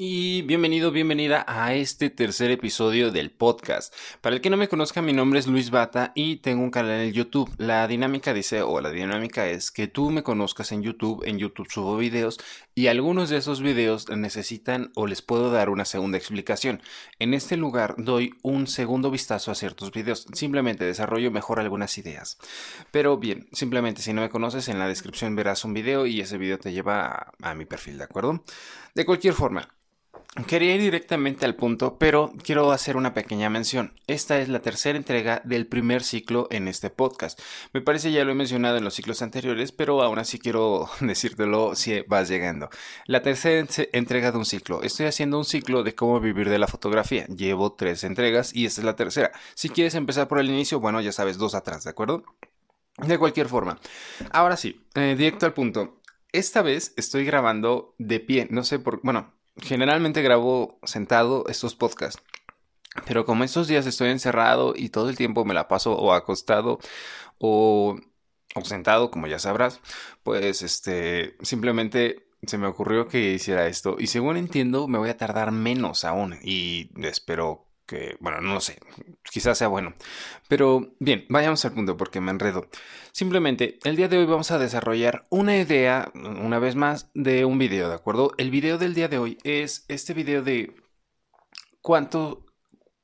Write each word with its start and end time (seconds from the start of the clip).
Y 0.00 0.42
bienvenido, 0.42 0.92
bienvenida 0.92 1.44
a 1.48 1.74
este 1.74 2.08
tercer 2.08 2.52
episodio 2.52 3.10
del 3.10 3.32
podcast. 3.32 3.92
Para 4.20 4.36
el 4.36 4.40
que 4.40 4.48
no 4.48 4.56
me 4.56 4.68
conozca, 4.68 5.02
mi 5.02 5.12
nombre 5.12 5.40
es 5.40 5.48
Luis 5.48 5.72
Bata 5.72 6.12
y 6.14 6.36
tengo 6.36 6.62
un 6.62 6.70
canal 6.70 7.00
en 7.00 7.12
YouTube. 7.12 7.52
La 7.58 7.88
dinámica 7.88 8.32
dice, 8.32 8.62
o 8.62 8.80
la 8.80 8.90
dinámica 8.90 9.48
es 9.48 9.72
que 9.72 9.88
tú 9.88 10.10
me 10.10 10.22
conozcas 10.22 10.70
en 10.70 10.82
YouTube. 10.84 11.24
En 11.26 11.40
YouTube 11.40 11.68
subo 11.68 11.96
videos 11.96 12.38
y 12.76 12.86
algunos 12.86 13.28
de 13.28 13.38
esos 13.38 13.60
videos 13.60 14.08
necesitan 14.08 14.92
o 14.94 15.08
les 15.08 15.20
puedo 15.20 15.50
dar 15.50 15.68
una 15.68 15.84
segunda 15.84 16.16
explicación. 16.16 16.80
En 17.18 17.34
este 17.34 17.56
lugar 17.56 17.96
doy 17.98 18.34
un 18.44 18.68
segundo 18.68 19.10
vistazo 19.10 19.50
a 19.50 19.56
ciertos 19.56 19.90
videos. 19.90 20.28
Simplemente 20.32 20.84
desarrollo 20.84 21.32
mejor 21.32 21.58
algunas 21.58 21.98
ideas. 21.98 22.38
Pero 22.92 23.18
bien, 23.18 23.48
simplemente 23.50 24.02
si 24.02 24.12
no 24.12 24.20
me 24.20 24.30
conoces, 24.30 24.68
en 24.68 24.78
la 24.78 24.86
descripción 24.86 25.34
verás 25.34 25.64
un 25.64 25.74
video 25.74 26.06
y 26.06 26.20
ese 26.20 26.38
video 26.38 26.56
te 26.56 26.70
lleva 26.70 27.32
a, 27.42 27.54
mi 27.56 27.64
perfil, 27.64 27.98
¿de 27.98 28.04
acuerdo? 28.04 28.44
De 28.94 29.04
cualquier 29.04 29.34
forma. 29.34 29.68
Quería 30.46 30.74
ir 30.74 30.80
directamente 30.80 31.46
al 31.46 31.56
punto, 31.56 31.98
pero 31.98 32.32
quiero 32.44 32.70
hacer 32.70 32.96
una 32.96 33.12
pequeña 33.12 33.50
mención. 33.50 33.94
Esta 34.06 34.38
es 34.38 34.48
la 34.48 34.60
tercera 34.60 34.96
entrega 34.96 35.42
del 35.44 35.66
primer 35.66 36.04
ciclo 36.04 36.46
en 36.50 36.68
este 36.68 36.90
podcast. 36.90 37.40
Me 37.72 37.80
parece 37.80 38.12
ya 38.12 38.24
lo 38.24 38.32
he 38.32 38.36
mencionado 38.36 38.76
en 38.76 38.84
los 38.84 38.94
ciclos 38.94 39.20
anteriores, 39.20 39.72
pero 39.72 40.00
aún 40.02 40.18
así 40.18 40.38
quiero 40.38 40.88
decírtelo 41.00 41.74
si 41.74 42.02
vas 42.02 42.28
llegando. 42.28 42.70
La 43.06 43.22
tercera 43.22 43.66
entrega 43.92 44.30
de 44.30 44.38
un 44.38 44.44
ciclo. 44.44 44.82
Estoy 44.82 45.06
haciendo 45.06 45.38
un 45.38 45.44
ciclo 45.44 45.82
de 45.82 45.94
cómo 45.94 46.20
vivir 46.20 46.48
de 46.48 46.58
la 46.58 46.68
fotografía. 46.68 47.26
Llevo 47.26 47.72
tres 47.72 48.04
entregas 48.04 48.54
y 48.54 48.66
esta 48.66 48.80
es 48.82 48.84
la 48.84 48.96
tercera. 48.96 49.32
Si 49.54 49.70
quieres 49.70 49.96
empezar 49.96 50.28
por 50.28 50.38
el 50.38 50.50
inicio, 50.50 50.78
bueno, 50.78 51.00
ya 51.00 51.12
sabes, 51.12 51.38
dos 51.38 51.54
atrás, 51.54 51.84
¿de 51.84 51.90
acuerdo? 51.90 52.22
De 52.98 53.18
cualquier 53.18 53.48
forma. 53.48 53.80
Ahora 54.30 54.56
sí, 54.56 54.84
eh, 54.94 55.16
directo 55.18 55.46
al 55.46 55.54
punto. 55.54 56.00
Esta 56.32 56.62
vez 56.62 56.92
estoy 56.96 57.24
grabando 57.24 57.94
de 57.98 58.20
pie. 58.20 58.46
No 58.50 58.62
sé 58.62 58.78
por... 58.78 59.00
Bueno, 59.02 59.37
generalmente 59.62 60.22
grabo 60.22 60.78
sentado 60.84 61.44
estos 61.48 61.74
podcasts. 61.74 62.22
Pero 63.06 63.24
como 63.24 63.44
estos 63.44 63.68
días 63.68 63.86
estoy 63.86 64.10
encerrado 64.10 64.74
y 64.76 64.88
todo 64.88 65.08
el 65.08 65.16
tiempo 65.16 65.44
me 65.44 65.54
la 65.54 65.68
paso 65.68 65.94
o 65.94 66.12
acostado 66.12 66.78
o, 67.38 67.96
sentado, 68.64 69.10
como 69.10 69.28
ya 69.28 69.38
sabrás, 69.38 69.80
pues 70.24 70.62
este 70.62 71.36
simplemente 71.42 72.26
se 72.44 72.58
me 72.58 72.66
ocurrió 72.66 73.06
que 73.08 73.32
hiciera 73.32 73.66
esto. 73.68 73.96
Y 73.98 74.08
según 74.08 74.36
entiendo, 74.36 74.88
me 74.88 74.98
voy 74.98 75.10
a 75.10 75.16
tardar 75.16 75.52
menos 75.52 76.04
aún. 76.04 76.38
Y 76.42 76.90
espero 77.06 77.67
que, 77.88 78.16
bueno, 78.20 78.40
no 78.40 78.54
lo 78.54 78.60
sé, 78.60 78.78
quizás 79.24 79.58
sea 79.58 79.68
bueno. 79.68 79.94
Pero 80.46 80.94
bien, 81.00 81.24
vayamos 81.28 81.64
al 81.64 81.72
punto 81.72 81.96
porque 81.96 82.20
me 82.20 82.30
enredo. 82.30 82.68
Simplemente, 83.12 83.78
el 83.84 83.96
día 83.96 84.08
de 84.08 84.18
hoy 84.18 84.26
vamos 84.26 84.50
a 84.52 84.58
desarrollar 84.58 85.24
una 85.30 85.56
idea, 85.56 86.12
una 86.14 86.58
vez 86.60 86.76
más, 86.76 87.10
de 87.14 87.44
un 87.44 87.58
video, 87.58 87.88
¿de 87.88 87.94
acuerdo? 87.94 88.32
El 88.38 88.50
video 88.50 88.78
del 88.78 88.94
día 88.94 89.08
de 89.08 89.18
hoy 89.18 89.38
es 89.42 89.86
este 89.88 90.14
video 90.14 90.42
de 90.42 90.76
cuánto 91.82 92.44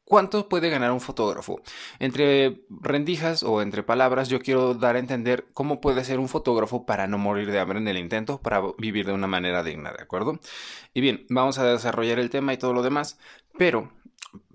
¿Cuánto 0.06 0.50
puede 0.50 0.68
ganar 0.68 0.92
un 0.92 1.00
fotógrafo? 1.00 1.62
Entre 1.98 2.66
rendijas 2.68 3.42
o 3.42 3.62
entre 3.62 3.82
palabras, 3.82 4.28
yo 4.28 4.38
quiero 4.38 4.74
dar 4.74 4.96
a 4.96 4.98
entender 4.98 5.46
cómo 5.54 5.80
puede 5.80 6.04
ser 6.04 6.18
un 6.18 6.28
fotógrafo 6.28 6.84
para 6.84 7.06
no 7.06 7.16
morir 7.16 7.50
de 7.50 7.58
hambre 7.58 7.78
en 7.78 7.88
el 7.88 7.96
intento, 7.96 8.38
para 8.42 8.60
vivir 8.76 9.06
de 9.06 9.14
una 9.14 9.26
manera 9.26 9.62
digna, 9.62 9.92
¿de 9.92 10.02
acuerdo? 10.02 10.40
Y 10.92 11.00
bien, 11.00 11.24
vamos 11.30 11.58
a 11.58 11.64
desarrollar 11.64 12.18
el 12.18 12.28
tema 12.28 12.52
y 12.52 12.58
todo 12.58 12.74
lo 12.74 12.82
demás, 12.82 13.18
pero 13.56 13.92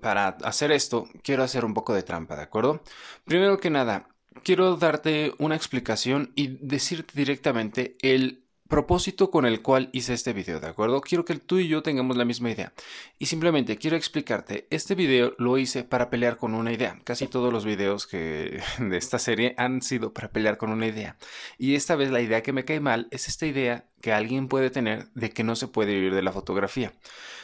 para 0.02 0.30
hacer 0.44 0.72
esto, 0.72 1.08
quiero 1.24 1.44
hacer 1.44 1.66
un 1.66 1.74
poco 1.74 1.94
de 1.94 2.04
trampa, 2.04 2.36
¿de 2.36 2.44
acuerdo? 2.44 2.82
Primero 3.26 3.60
que 3.60 3.70
nada, 3.70 4.08
quiero 4.44 4.76
darte 4.76 5.34
una 5.40 5.56
explicación 5.56 6.32
y 6.36 6.58
decirte 6.62 7.14
directamente 7.16 7.98
el 8.02 8.49
propósito 8.70 9.32
con 9.32 9.46
el 9.46 9.62
cual 9.64 9.90
hice 9.94 10.14
este 10.14 10.32
video, 10.32 10.60
¿de 10.60 10.68
acuerdo? 10.68 11.02
Quiero 11.02 11.26
que 11.26 11.36
tú 11.36 11.58
y 11.58 11.68
yo 11.68 11.82
tengamos 11.82 12.16
la 12.16 12.24
misma 12.24 12.52
idea. 12.52 12.72
Y 13.18 13.26
simplemente 13.26 13.78
quiero 13.78 13.98
explicarte, 13.98 14.68
este 14.70 14.94
video 14.94 15.34
lo 15.40 15.58
hice 15.58 15.84
para 15.84 16.12
pelear 16.12 16.38
con 16.38 16.54
una 16.54 16.72
idea. 16.72 17.00
Casi 17.04 17.28
todos 17.28 17.52
los 17.52 17.66
videos 17.66 18.06
que 18.06 18.62
de 18.80 18.98
esta 18.98 19.18
serie 19.18 19.56
han 19.58 19.82
sido 19.82 20.14
para 20.14 20.30
pelear 20.30 20.58
con 20.58 20.70
una 20.70 20.86
idea. 20.86 21.18
Y 21.58 21.74
esta 21.74 21.96
vez 21.96 22.12
la 22.12 22.22
idea 22.22 22.44
que 22.44 22.54
me 22.54 22.64
cae 22.64 22.80
mal 22.80 23.08
es 23.10 23.28
esta 23.28 23.48
idea 23.48 23.86
que 24.02 24.14
alguien 24.14 24.48
puede 24.48 24.70
tener 24.70 25.10
de 25.14 25.32
que 25.32 25.44
no 25.44 25.56
se 25.56 25.68
puede 25.68 25.96
vivir 25.96 26.14
de 26.14 26.22
la 26.22 26.32
fotografía. 26.32 26.94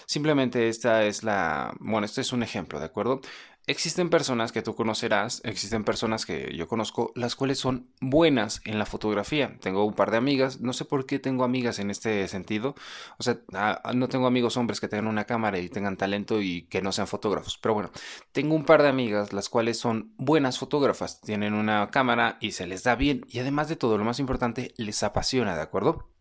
Simplemente 0.06 0.70
esta 0.70 1.06
es 1.06 1.24
la, 1.24 1.74
bueno, 1.80 2.06
este 2.06 2.22
es 2.22 2.34
un 2.34 2.44
ejemplo, 2.44 2.80
¿de 2.80 2.86
acuerdo? 2.86 3.22
Existen 3.68 4.12
personas 4.12 4.52
que 4.52 4.62
tú 4.62 4.76
conocerás, 4.76 5.42
existen 5.44 5.84
personas 5.84 6.28
que 6.28 6.56
yo 6.56 6.68
conozco, 6.68 7.12
las 7.16 7.36
cuales 7.36 7.58
son 7.58 7.90
buenas 8.00 8.62
en 8.64 8.78
la 8.78 8.86
fotografía. 8.86 9.58
Tengo 9.60 9.86
un 9.86 9.96
par 9.96 10.12
de 10.12 10.18
amigas, 10.18 10.62
no 10.62 10.72
sé 10.72 10.86
por 10.86 11.08
qué 11.08 11.18
tengo 11.18 11.44
amigas 11.44 11.80
en 11.80 11.90
este 11.90 12.28
sentido. 12.28 12.76
O 13.18 13.24
sea, 13.24 13.40
ah, 13.54 13.92
no 13.96 14.08
tengo 14.08 14.28
amigos 14.28 14.56
hombres 14.58 14.80
que 14.80 14.88
tengan 14.88 15.08
una 15.08 15.26
cámara 15.26 15.58
y 15.58 15.70
tengan 15.70 15.98
talento 15.98 16.42
y 16.42 16.68
que 16.68 16.84
no 16.84 16.92
sean 16.92 17.08
fotógrafos. 17.08 17.58
Pero 17.58 17.74
bueno, 17.74 17.90
tengo 18.32 18.54
un 18.54 18.66
par 18.66 18.84
de 18.84 18.90
amigas, 18.90 19.34
las 19.34 19.50
cuales 19.50 19.80
son 19.80 20.14
buenas 20.18 20.60
fotógrafas. 20.60 21.20
Tienen 21.22 21.56
una 21.56 21.90
cámara 21.90 22.38
y 22.40 22.52
se 22.52 22.68
les 22.68 22.84
da 22.84 22.96
bien. 22.96 23.26
Y 23.30 23.40
además 23.40 23.68
de 23.68 23.78
todo, 23.78 23.98
lo 23.98 24.06
más 24.06 24.20
importante, 24.20 24.76
les 24.78 25.02
apasiona, 25.02 25.56
¿de 25.56 25.64
acuerdo? 25.64 26.15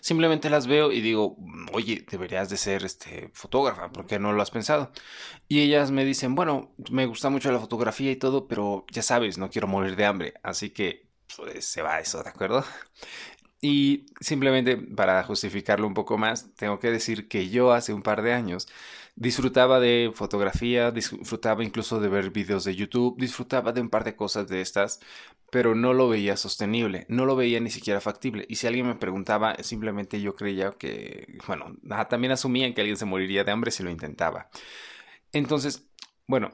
Simplemente 0.00 0.50
las 0.50 0.66
veo 0.66 0.92
y 0.92 1.00
digo, 1.00 1.36
oye, 1.72 2.04
deberías 2.10 2.50
de 2.50 2.56
ser 2.56 2.84
este 2.84 3.30
fotógrafa, 3.34 3.90
¿por 3.92 4.06
qué 4.06 4.18
no 4.18 4.32
lo 4.32 4.42
has 4.42 4.50
pensado? 4.50 4.92
Y 5.48 5.60
ellas 5.62 5.90
me 5.90 6.04
dicen, 6.04 6.34
bueno, 6.34 6.74
me 6.90 7.06
gusta 7.06 7.30
mucho 7.30 7.52
la 7.52 7.60
fotografía 7.60 8.10
y 8.12 8.16
todo, 8.16 8.48
pero 8.48 8.84
ya 8.92 9.02
sabes, 9.02 9.38
no 9.38 9.50
quiero 9.50 9.68
morir 9.68 9.96
de 9.96 10.04
hambre, 10.06 10.34
así 10.42 10.70
que 10.70 11.08
pues, 11.36 11.64
se 11.66 11.82
va 11.82 12.00
eso, 12.00 12.22
¿de 12.22 12.30
acuerdo? 12.30 12.64
Y 13.60 14.06
simplemente 14.20 14.76
para 14.76 15.22
justificarlo 15.24 15.86
un 15.86 15.94
poco 15.94 16.18
más, 16.18 16.54
tengo 16.54 16.78
que 16.78 16.90
decir 16.90 17.28
que 17.28 17.48
yo 17.48 17.72
hace 17.72 17.94
un 17.94 18.02
par 18.02 18.22
de 18.22 18.34
años 18.34 18.68
disfrutaba 19.16 19.80
de 19.80 20.10
fotografía, 20.14 20.90
disfrutaba 20.90 21.64
incluso 21.64 22.00
de 22.00 22.08
ver 22.08 22.30
videos 22.30 22.64
de 22.64 22.74
YouTube, 22.74 23.16
disfrutaba 23.18 23.72
de 23.72 23.80
un 23.80 23.90
par 23.90 24.04
de 24.04 24.16
cosas 24.16 24.48
de 24.48 24.60
estas, 24.60 25.00
pero 25.50 25.74
no 25.74 25.92
lo 25.92 26.08
veía 26.08 26.36
sostenible, 26.36 27.06
no 27.08 27.26
lo 27.26 27.36
veía 27.36 27.60
ni 27.60 27.70
siquiera 27.70 28.00
factible. 28.00 28.44
Y 28.48 28.56
si 28.56 28.66
alguien 28.66 28.86
me 28.88 28.96
preguntaba, 28.96 29.54
simplemente 29.62 30.20
yo 30.20 30.34
creía 30.34 30.72
que, 30.72 31.38
bueno, 31.46 31.76
también 32.08 32.32
asumía 32.32 32.72
que 32.74 32.80
alguien 32.80 32.96
se 32.96 33.04
moriría 33.04 33.44
de 33.44 33.52
hambre 33.52 33.70
si 33.70 33.82
lo 33.82 33.90
intentaba. 33.90 34.48
Entonces, 35.32 35.88
bueno, 36.26 36.52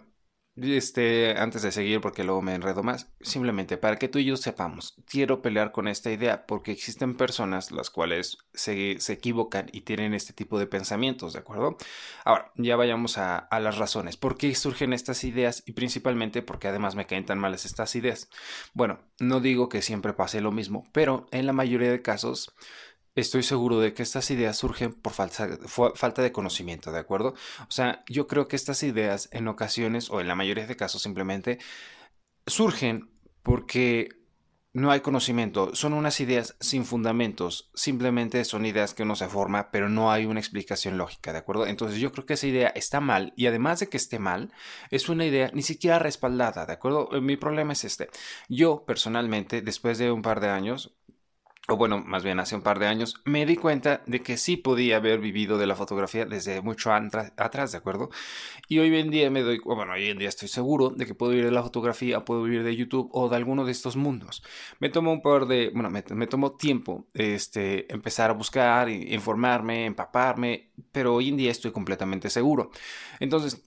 este, 0.63 1.37
antes 1.39 1.63
de 1.63 1.73
seguir, 1.73 2.01
porque 2.01 2.25
luego 2.25 2.43
me 2.43 2.55
enredo 2.55 2.83
más, 2.83 3.09
simplemente 3.21 3.77
para 3.77 3.97
que 3.97 4.09
tú 4.09 4.19
y 4.19 4.25
yo 4.25 4.37
sepamos, 4.37 4.95
quiero 5.07 5.43
pelear 5.43 5.73
con 5.73 5.89
esta 5.89 6.11
idea 6.11 6.47
porque 6.47 6.73
existen 6.73 7.17
personas 7.17 7.71
las 7.71 7.91
cuales 7.91 8.39
se, 8.55 8.99
se 9.01 9.13
equivocan 9.13 9.69
y 9.73 9.83
tienen 9.83 10.15
este 10.15 10.33
tipo 10.33 10.59
de 10.59 10.67
pensamientos, 10.67 11.33
¿de 11.33 11.39
acuerdo? 11.39 11.77
Ahora, 12.25 12.53
ya 12.57 12.77
vayamos 12.77 13.19
a, 13.19 13.39
a, 13.39 13.61
las 13.61 13.79
razones. 13.79 14.17
¿Por 14.17 14.37
qué 14.37 14.55
surgen 14.55 14.93
estas 14.93 15.25
ideas? 15.25 15.63
Y 15.67 15.73
principalmente 15.73 16.43
porque 16.43 16.69
además 16.69 16.95
me 16.95 17.07
caen 17.07 17.27
tan 17.27 17.39
males 17.39 17.65
estas 17.65 17.95
ideas. 17.97 18.29
Bueno, 18.75 19.01
no 19.19 19.41
digo 19.41 19.69
que 19.69 19.83
siempre 19.83 20.13
pase 20.13 20.41
lo 20.41 20.53
mismo, 20.53 20.85
pero 20.93 21.27
en 21.31 21.47
la 21.47 21.53
mayoría 21.53 21.91
de 21.91 22.03
casos 22.03 22.55
estoy 23.15 23.43
seguro 23.43 23.81
de 23.81 23.93
que 23.95 24.03
estas 24.03 24.31
ideas 24.31 24.57
surgen 24.57 24.93
por 24.93 25.13
falta, 25.13 26.23
de 26.23 26.33
conocimiento, 26.33 26.93
¿de 26.93 26.99
acuerdo? 26.99 27.35
O 27.61 27.71
sea, 27.71 28.05
yo 28.09 28.27
creo 28.27 28.49
que 28.49 28.57
estas 28.57 28.83
ideas 28.83 29.29
en 29.33 29.49
ocasiones, 29.49 30.11
o 30.11 30.21
en 30.21 30.29
la 30.29 30.35
mayoría 30.35 30.67
de 30.67 30.77
casos 30.77 31.03
simplemente, 31.03 31.59
surgen 32.47 33.11
porque 33.43 34.21
no 34.73 34.93
hay 34.93 35.01
conocimiento, 35.01 35.75
son 35.75 35.95
unas 35.95 36.21
ideas 36.21 36.57
sin 36.61 36.85
fundamentos, 36.85 37.73
simplemente 37.75 38.45
son 38.45 38.65
ideas 38.65 38.95
que 38.95 39.03
uno 39.03 39.17
se 39.17 39.27
forma, 39.27 39.73
pero 39.73 39.89
no 39.89 40.13
hay 40.13 40.27
una 40.27 40.39
explicación 40.39 40.97
lógica, 40.97 41.33
¿de 41.33 41.39
acuerdo? 41.39 41.67
Entonces 41.67 41.99
yo 41.99 42.13
creo 42.13 42.25
que 42.25 42.35
esa 42.35 42.47
idea 42.47 42.69
está 42.69 43.01
mal 43.01 43.33
y 43.37 43.47
además 43.47 43.81
de 43.81 43.89
que 43.89 43.97
esté 43.97 44.21
mal, 44.21 44.53
es 44.93 45.09
una 45.09 45.27
idea 45.27 45.51
ni 45.53 45.63
siquiera 45.63 45.99
respaldada, 45.99 46.67
¿de 46.67 46.73
acuerdo? 46.73 47.09
Mi 47.21 47.37
problema 47.37 47.73
es 47.73 47.85
este. 47.85 48.11
Yo 48.49 48.85
personalmente, 48.87 49.61
después 49.61 49.99
de 49.99 50.13
un 50.13 50.23
par 50.23 50.39
de 50.39 50.51
años, 50.51 50.95
o 51.71 51.77
bueno, 51.77 52.03
más 52.05 52.25
bien 52.25 52.41
hace 52.41 52.57
un 52.57 52.63
par 52.63 52.79
de 52.79 52.87
años, 52.87 53.15
me 53.25 53.47
di 53.47 53.57
cuenta 53.57 54.03
de 54.07 54.21
que 54.23 54.37
sí 54.37 54.57
podía 54.57 54.97
haber 54.97 55.21
vivido 55.21 55.57
de 55.57 55.67
la 55.67 55.77
fotografía 55.77 56.27
desde 56.27 56.61
mucho 56.63 56.93
atrás, 56.93 57.73
¿de 57.73 57.79
acuerdo? 57.79 58.11
Y 58.69 58.79
hoy 58.81 58.95
en 58.97 59.11
día 59.11 59.31
me 59.31 59.43
doy, 59.43 59.61
bueno, 59.65 59.93
hoy 59.93 60.09
en 60.09 60.19
día 60.19 60.29
estoy 60.29 60.49
seguro 60.49 60.91
de 60.91 61.07
que 61.07 61.15
puedo 61.15 61.31
vivir 61.31 61.47
de 61.47 61.53
la 61.53 61.63
fotografía, 61.63 62.25
puedo 62.25 62.43
vivir 62.43 62.65
de 62.65 62.75
YouTube 62.75 63.09
o 63.13 63.29
de 63.29 63.37
alguno 63.37 63.65
de 63.65 63.73
estos 63.73 63.97
mundos. 63.97 64.43
Me 64.81 64.91
tomó 64.91 65.13
un 65.13 65.23
par 65.23 65.47
de, 65.47 65.71
bueno, 65.73 65.91
me, 65.91 66.03
me 66.11 66.27
tomó 66.27 66.53
tiempo 66.53 67.07
este, 67.15 67.93
empezar 67.93 68.31
a 68.31 68.35
buscar, 68.35 68.89
informarme, 68.89 69.87
empaparme, 69.87 70.71
pero 70.91 71.15
hoy 71.15 71.29
en 71.29 71.37
día 71.37 71.51
estoy 71.51 71.71
completamente 71.71 72.31
seguro. 72.31 72.71
Entonces, 73.21 73.63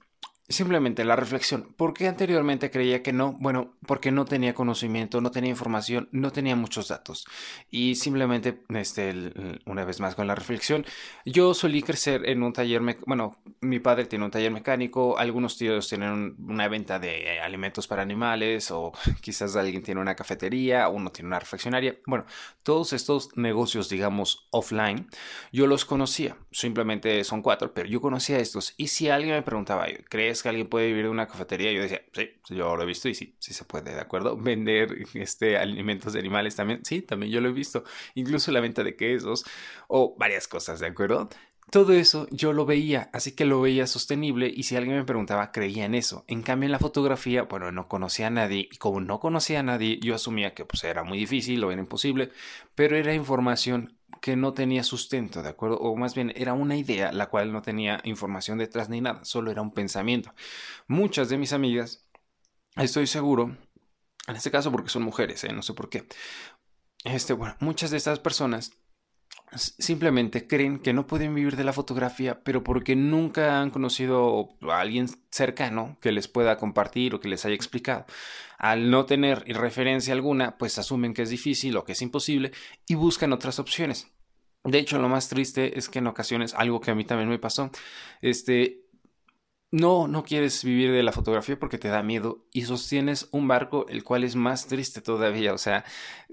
Simplemente 0.50 1.06
la 1.06 1.16
reflexión. 1.16 1.74
¿Por 1.78 1.94
qué 1.94 2.06
anteriormente 2.10 2.70
creía 2.70 3.02
que 3.02 3.14
no? 3.14 3.38
Bueno, 3.40 3.76
porque 3.88 4.12
no 4.12 4.26
tenía 4.26 4.54
conocimiento, 4.54 5.22
no 5.22 5.32
tenía 5.32 5.50
información, 5.50 6.10
no 6.12 6.34
tenía 6.34 6.58
muchos 6.58 6.90
datos. 6.90 7.26
Y 7.72 7.96
simplemente, 7.96 8.62
este, 8.68 9.32
una 9.66 9.86
vez 9.86 10.02
más 10.02 10.16
con 10.16 10.28
la 10.28 10.36
reflexión, 10.36 10.86
yo 11.26 11.54
solí 11.54 11.82
crecer 11.82 12.28
en 12.28 12.44
un 12.44 12.52
taller, 12.52 12.82
bueno, 13.08 13.38
mi 13.62 13.80
padre 13.80 14.06
tiene 14.06 14.26
un 14.26 14.32
taller 14.32 14.52
mecánico, 14.52 15.18
algunos 15.18 15.58
tíos 15.58 15.88
tienen 15.88 16.36
una 16.38 16.68
venta 16.68 17.00
de 17.00 17.40
alimentos 17.40 17.88
para 17.88 18.02
animales, 18.02 18.70
o 18.70 18.92
quizás 19.22 19.56
alguien 19.56 19.82
tiene 19.82 20.02
una 20.02 20.16
cafetería, 20.16 20.90
uno 20.90 21.10
tiene 21.10 21.28
una 21.28 21.40
reflexionaria. 21.40 21.96
Bueno, 22.06 22.26
todos 22.64 22.92
estos 22.92 23.30
negocios, 23.38 23.88
digamos, 23.88 24.46
offline, 24.52 25.08
yo 25.54 25.68
los 25.68 25.86
conocía. 25.86 26.36
Simplemente 26.52 27.24
son 27.24 27.42
cuatro, 27.42 27.74
pero 27.74 27.88
yo 27.88 28.02
conocía 28.02 28.40
estos. 28.40 28.74
Y 28.76 28.88
si 28.88 29.08
alguien 29.08 29.36
me 29.36 29.42
preguntaba, 29.42 29.86
¿crees 30.10 30.33
que 30.42 30.50
alguien 30.50 30.68
puede 30.68 30.88
vivir 30.88 31.04
de 31.04 31.10
una 31.10 31.28
cafetería? 31.28 31.72
Yo 31.72 31.82
decía, 31.82 32.02
sí, 32.14 32.30
yo 32.50 32.76
lo 32.76 32.84
he 32.84 32.86
visto 32.86 33.10
y 33.10 33.14
sí, 33.14 33.36
sí 33.40 33.54
se 33.54 33.66
puede, 33.66 33.94
¿de 33.94 34.02
acuerdo? 34.02 34.38
Vender 34.42 35.06
este, 35.14 35.58
alimentos 35.58 36.14
de 36.14 36.20
animales 36.20 36.56
también, 36.56 36.84
sí, 36.86 37.02
también 37.02 37.32
yo 37.32 37.42
lo 37.42 37.50
he 37.50 37.52
visto. 37.52 37.84
Incluso 38.16 38.52
la 38.52 38.62
venta 38.62 38.84
de 38.84 38.96
quesos 38.96 39.46
o 39.88 40.16
varias 40.18 40.48
cosas, 40.48 40.80
¿de 40.80 40.88
acuerdo? 40.88 41.30
Todo 41.72 41.94
eso 41.94 42.28
yo 42.32 42.54
lo 42.54 42.66
veía, 42.66 43.10
así 43.14 43.32
que 43.34 43.46
lo 43.46 43.62
veía 43.62 43.88
sostenible 43.88 44.52
y 44.54 44.64
si 44.64 44.76
alguien 44.76 44.98
me 44.98 45.06
preguntaba, 45.06 45.52
creía 45.52 45.86
en 45.86 45.96
eso. 45.96 46.24
En 46.28 46.42
cambio, 46.44 46.68
en 46.68 46.72
la 46.72 46.80
fotografía, 46.80 47.44
bueno, 47.44 47.72
no 47.72 47.88
conocía 47.88 48.28
a 48.28 48.30
nadie 48.30 48.68
y 48.72 48.78
como 48.78 49.02
no 49.02 49.20
conocía 49.20 49.62
a 49.62 49.64
nadie, 49.64 50.00
yo 50.02 50.16
asumía 50.16 50.54
que 50.54 50.66
pues 50.66 50.84
era 50.84 51.04
muy 51.04 51.18
difícil 51.18 51.64
o 51.64 51.72
era 51.72 51.82
imposible, 51.82 52.32
pero 52.76 52.96
era 52.98 53.14
información 53.14 53.98
que 54.22 54.36
no 54.36 54.54
tenía 54.54 54.84
sustento, 54.84 55.42
¿de 55.44 55.50
acuerdo? 55.50 55.78
O 55.80 55.96
más 55.96 56.16
bien 56.16 56.32
era 56.36 56.54
una 56.54 56.78
idea 56.78 57.12
la 57.12 57.28
cual 57.30 57.52
no 57.52 57.62
tenía 57.62 58.00
información 58.04 58.58
detrás 58.58 58.90
ni 58.90 59.02
nada, 59.02 59.26
solo 59.26 59.52
era 59.52 59.62
un 59.62 59.74
pensamiento. 59.74 60.34
Muchas 60.88 61.30
de 61.30 61.38
mis 61.38 61.54
amigas, 61.54 62.08
estoy 62.78 63.08
seguro, 63.08 63.58
en 64.28 64.36
este 64.36 64.52
caso 64.52 64.72
porque 64.72 64.90
son 64.90 65.04
mujeres, 65.04 65.44
¿eh? 65.44 65.54
no 65.54 65.62
sé 65.62 65.74
por 65.74 65.90
qué, 65.90 66.08
este, 67.04 67.34
bueno, 67.34 67.56
muchas 67.60 67.92
de 67.92 67.98
estas 67.98 68.20
personas 68.20 68.72
simplemente 69.56 70.48
creen 70.48 70.80
que 70.80 70.94
no 70.94 71.08
pueden 71.08 71.34
vivir 71.36 71.56
de 71.56 71.64
la 71.64 71.74
fotografía, 71.74 72.44
pero 72.44 72.64
porque 72.64 72.96
nunca 72.96 73.62
han 73.62 73.70
conocido 73.70 74.50
a 74.70 74.80
alguien 74.80 75.08
cercano 75.32 75.98
que 76.02 76.12
les 76.12 76.28
pueda 76.28 76.58
compartir 76.58 77.16
o 77.16 77.20
que 77.20 77.28
les 77.28 77.46
haya 77.46 77.56
explicado. 77.56 78.06
Al 78.58 78.90
no 78.90 79.06
tener 79.06 79.44
referencia 79.48 80.14
alguna, 80.14 80.58
pues 80.58 80.78
asumen 80.78 81.14
que 81.14 81.24
es 81.24 81.30
difícil 81.30 81.76
o 81.78 81.84
que 81.84 81.94
es 81.94 82.02
imposible 82.02 82.52
y 82.88 82.96
buscan 82.96 83.34
otras 83.34 83.60
opciones. 83.60 84.08
De 84.64 84.78
hecho, 84.78 84.98
lo 85.00 85.10
más 85.10 85.28
triste 85.28 85.78
es 85.78 85.90
que 85.90 86.00
en 86.00 86.08
ocasiones, 86.08 86.54
algo 86.54 86.80
que 86.80 86.92
a 86.92 86.96
mí 86.96 87.04
también 87.04 87.30
me 87.30 87.40
pasó, 87.40 87.70
este, 88.22 88.83
no, 89.74 90.08
no 90.08 90.24
quieres 90.24 90.64
vivir 90.64 90.92
de 90.92 91.02
la 91.02 91.12
fotografía 91.12 91.58
porque 91.58 91.80
te 91.80 91.88
da 91.88 92.04
miedo 92.04 92.46
y 92.52 92.62
sostienes 92.62 93.28
un 93.32 93.48
barco 93.48 93.88
el 93.90 94.04
cual 94.04 94.24
es 94.24 94.36
más 94.36 94.68
triste 94.68 95.02
todavía. 95.02 95.52
O 95.52 95.58
sea, 95.58 95.84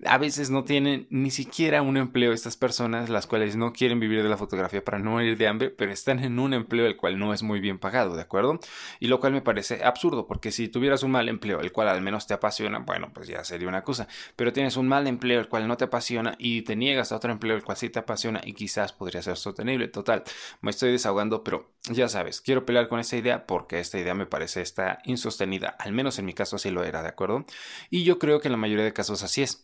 a 0.05 0.19
veces 0.19 0.51
no 0.51 0.65
tienen 0.65 1.07
ni 1.09 1.31
siquiera 1.31 1.81
un 1.81 1.97
empleo 1.97 2.35
estas 2.35 2.59
personas, 2.59 3.09
las 3.09 3.27
cuales 3.27 3.57
no 3.57 3.73
quieren 3.73 3.99
vivir 3.99 4.23
de 4.23 4.29
la 4.29 4.37
fotografía 4.37 4.85
para 4.85 4.99
no 4.99 5.13
morir 5.13 5.39
de 5.39 5.49
hambre, 5.49 5.71
pero 5.71 5.91
están 5.91 6.23
en 6.23 6.39
un 6.39 6.53
empleo 6.53 6.85
el 6.85 6.99
cual 6.99 7.19
no 7.19 7.33
es 7.33 7.43
muy 7.43 7.61
bien 7.61 7.79
pagado, 7.79 8.15
¿de 8.15 8.21
acuerdo? 8.21 8.61
Y 8.99 9.09
lo 9.09 9.21
cual 9.21 9.33
me 9.33 9.41
parece 9.41 9.83
absurdo 9.85 10.27
porque 10.27 10.53
si 10.53 10.69
tuvieras 10.69 11.03
un 11.03 11.13
mal 11.13 11.27
empleo 11.31 11.61
el 11.61 11.73
cual 11.73 11.89
al 11.89 12.03
menos 12.03 12.27
te 12.27 12.35
apasiona, 12.35 12.81
bueno, 12.81 13.11
pues 13.15 13.27
ya 13.27 13.43
sería 13.43 13.69
una 13.69 13.85
cosa. 13.85 14.07
Pero 14.37 14.53
tienes 14.53 14.77
un 14.77 14.87
mal 14.87 15.07
empleo 15.07 15.41
el 15.41 15.49
cual 15.49 15.67
no 15.67 15.79
te 15.79 15.85
apasiona 15.85 16.35
y 16.39 16.61
te 16.61 16.77
niegas 16.77 17.11
a 17.11 17.17
otro 17.17 17.33
empleo 17.33 17.57
el 17.57 17.65
cual 17.65 17.79
sí 17.79 17.89
te 17.89 18.01
apasiona 18.01 18.43
y 18.45 18.53
quizás 18.53 18.93
podría 18.93 19.23
ser 19.23 19.39
sostenible. 19.39 19.89
Total, 19.89 20.25
me 20.61 20.73
estoy 20.73 20.93
desahogando, 20.93 21.43
pero 21.43 21.71
ya 21.91 22.07
sabes, 22.07 22.43
quiero 22.43 22.67
pelear 22.67 22.89
con 22.89 23.01
esa 23.01 23.17
idea 23.17 23.30
porque 23.39 23.81
esta 23.81 23.99
idea 23.99 24.15
me 24.15 24.27
parece 24.27 24.63
está 24.63 24.99
insostenida, 25.05 25.77
al 25.79 25.93
menos 25.93 26.19
en 26.19 26.27
mi 26.27 26.35
caso 26.35 26.57
así 26.57 26.71
lo 26.71 26.85
era, 26.85 27.03
¿de 27.03 27.09
acuerdo? 27.09 27.45
Y 27.91 28.05
yo 28.05 28.19
creo 28.19 28.41
que 28.41 28.49
en 28.49 28.53
la 28.53 28.59
mayoría 28.59 28.85
de 28.85 28.93
casos 28.93 29.23
así 29.23 29.43
es. 29.43 29.63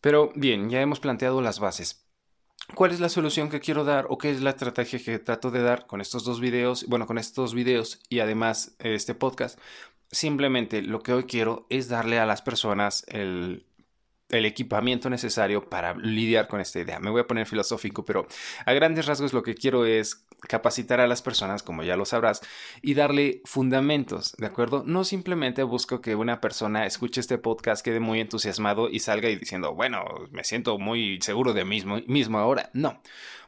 Pero 0.00 0.32
bien, 0.34 0.70
ya 0.70 0.80
hemos 0.80 1.00
planteado 1.00 1.40
las 1.40 1.60
bases. 1.60 2.04
¿Cuál 2.74 2.92
es 2.92 3.00
la 3.00 3.10
solución 3.10 3.50
que 3.50 3.60
quiero 3.60 3.84
dar 3.84 4.06
o 4.08 4.16
qué 4.16 4.30
es 4.30 4.40
la 4.40 4.50
estrategia 4.50 4.98
que 4.98 5.18
trato 5.18 5.50
de 5.50 5.62
dar 5.62 5.86
con 5.86 6.00
estos 6.00 6.24
dos 6.24 6.40
videos? 6.40 6.86
Bueno, 6.88 7.06
con 7.06 7.18
estos 7.18 7.52
videos 7.54 8.00
y 8.08 8.20
además 8.20 8.74
este 8.78 9.14
podcast. 9.14 9.58
Simplemente 10.10 10.80
lo 10.80 11.02
que 11.02 11.12
hoy 11.12 11.24
quiero 11.24 11.66
es 11.68 11.88
darle 11.88 12.18
a 12.18 12.26
las 12.26 12.40
personas 12.40 13.04
el 13.08 13.66
el 14.34 14.46
equipamiento 14.46 15.10
necesario 15.10 15.68
para 15.68 15.94
lidiar 15.94 16.48
con 16.48 16.60
esta 16.60 16.80
idea. 16.80 16.98
Me 17.00 17.10
voy 17.10 17.20
a 17.20 17.26
poner 17.26 17.46
filosófico, 17.46 18.04
pero 18.04 18.26
a 18.64 18.72
grandes 18.72 19.06
rasgos 19.06 19.32
lo 19.32 19.42
que 19.42 19.54
quiero 19.54 19.84
es 19.84 20.26
capacitar 20.48 21.00
a 21.00 21.06
las 21.06 21.22
personas, 21.22 21.62
como 21.62 21.82
ya 21.82 21.96
lo 21.96 22.04
sabrás, 22.04 22.40
y 22.82 22.94
darle 22.94 23.42
fundamentos, 23.44 24.34
¿de 24.38 24.46
acuerdo? 24.46 24.82
No 24.86 25.04
simplemente 25.04 25.62
busco 25.62 26.00
que 26.00 26.14
una 26.14 26.40
persona 26.40 26.86
escuche 26.86 27.20
este 27.20 27.38
podcast, 27.38 27.84
quede 27.84 28.00
muy 28.00 28.20
entusiasmado 28.20 28.88
y 28.90 29.00
salga 29.00 29.28
y 29.28 29.36
diciendo, 29.36 29.74
bueno, 29.74 30.04
me 30.30 30.44
siento 30.44 30.78
muy 30.78 31.18
seguro 31.20 31.52
de 31.52 31.64
mí 31.64 31.74
mismo, 31.74 32.00
mismo 32.06 32.38
ahora. 32.38 32.70
No. 32.72 33.00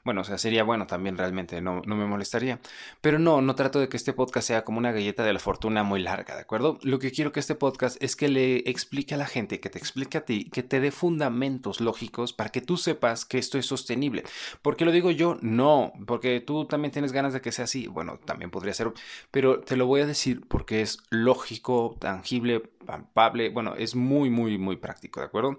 Bueno, 0.07 0.21
o 0.21 0.25
sea, 0.25 0.39
sería 0.39 0.63
bueno 0.63 0.87
también 0.87 1.19
realmente, 1.19 1.61
no, 1.61 1.83
no 1.85 1.97
me 1.97 2.07
molestaría. 2.07 2.61
Pero 3.01 3.19
no, 3.19 3.43
no 3.43 3.57
trato 3.57 3.81
de 3.81 3.89
que 3.89 3.97
este 3.97 4.13
podcast 4.13 4.47
sea 4.47 4.65
como 4.65 4.79
una 4.79 4.93
galleta 4.93 5.25
de 5.25 5.33
la 5.33 5.41
fortuna 5.41 5.83
muy 5.83 6.01
larga, 6.01 6.37
¿de 6.37 6.43
acuerdo? 6.43 6.79
Lo 6.83 7.01
que 7.01 7.11
quiero 7.11 7.33
que 7.33 7.41
este 7.41 7.57
podcast 7.57 8.01
es 8.01 8.15
que 8.15 8.29
le 8.29 8.59
explique 8.71 9.17
a 9.17 9.19
la 9.19 9.27
gente, 9.27 9.59
que 9.59 9.69
te 9.69 9.81
explique 9.81 10.17
a 10.17 10.25
ti, 10.25 10.45
que 10.45 10.63
te 10.63 10.79
dé 10.79 10.93
fundamentos 10.93 11.81
lógicos 11.81 12.33
para 12.33 12.51
que 12.51 12.61
tú 12.61 12.77
sepas 12.77 13.25
que 13.25 13.39
esto 13.39 13.59
es 13.59 13.67
sostenible. 13.67 14.23
¿Por 14.63 14.77
qué 14.77 14.85
lo 14.85 14.93
digo 14.93 15.11
yo? 15.11 15.39
No, 15.41 15.93
porque 16.07 16.41
tú 16.41 16.67
también 16.67 16.93
tienes 16.93 17.11
ganas 17.11 17.33
de 17.33 17.41
que 17.41 17.51
sea 17.51 17.65
así. 17.65 17.89
Bueno, 17.89 18.21
también 18.25 18.53
podría 18.53 18.75
ser, 18.75 18.93
pero 19.33 19.59
te 19.59 19.77
lo 19.77 19.87
voy 19.87 20.03
a 20.03 20.07
decir 20.07 20.47
porque 20.47 20.83
es 20.83 21.01
lógico, 21.11 21.97
tangible, 21.99 22.63
palpable, 22.87 23.51
bueno, 23.51 23.75
es 23.77 23.95
muy, 23.95 24.31
muy, 24.31 24.57
muy 24.57 24.77
práctico, 24.77 25.21
¿de 25.21 25.27
acuerdo? 25.27 25.57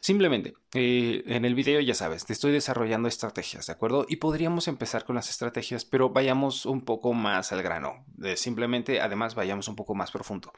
Simplemente, 0.00 0.54
eh, 0.74 1.24
en 1.26 1.44
el 1.44 1.54
video 1.54 1.80
ya 1.80 1.94
sabes, 1.94 2.26
te 2.26 2.32
estoy 2.32 2.52
desarrollando 2.52 3.08
estrategias, 3.08 3.66
¿de 3.66 3.72
acuerdo? 3.72 4.06
Y 4.08 4.16
podríamos 4.16 4.68
empezar 4.68 5.04
con 5.04 5.16
las 5.16 5.30
estrategias, 5.30 5.84
pero 5.84 6.10
vayamos 6.10 6.66
un 6.66 6.82
poco 6.82 7.12
más 7.12 7.52
al 7.52 7.62
grano. 7.62 8.04
simplemente, 8.36 9.00
además, 9.00 9.34
vayamos 9.34 9.68
un 9.68 9.76
poco 9.76 9.94
más 9.94 10.10
profundo. 10.10 10.52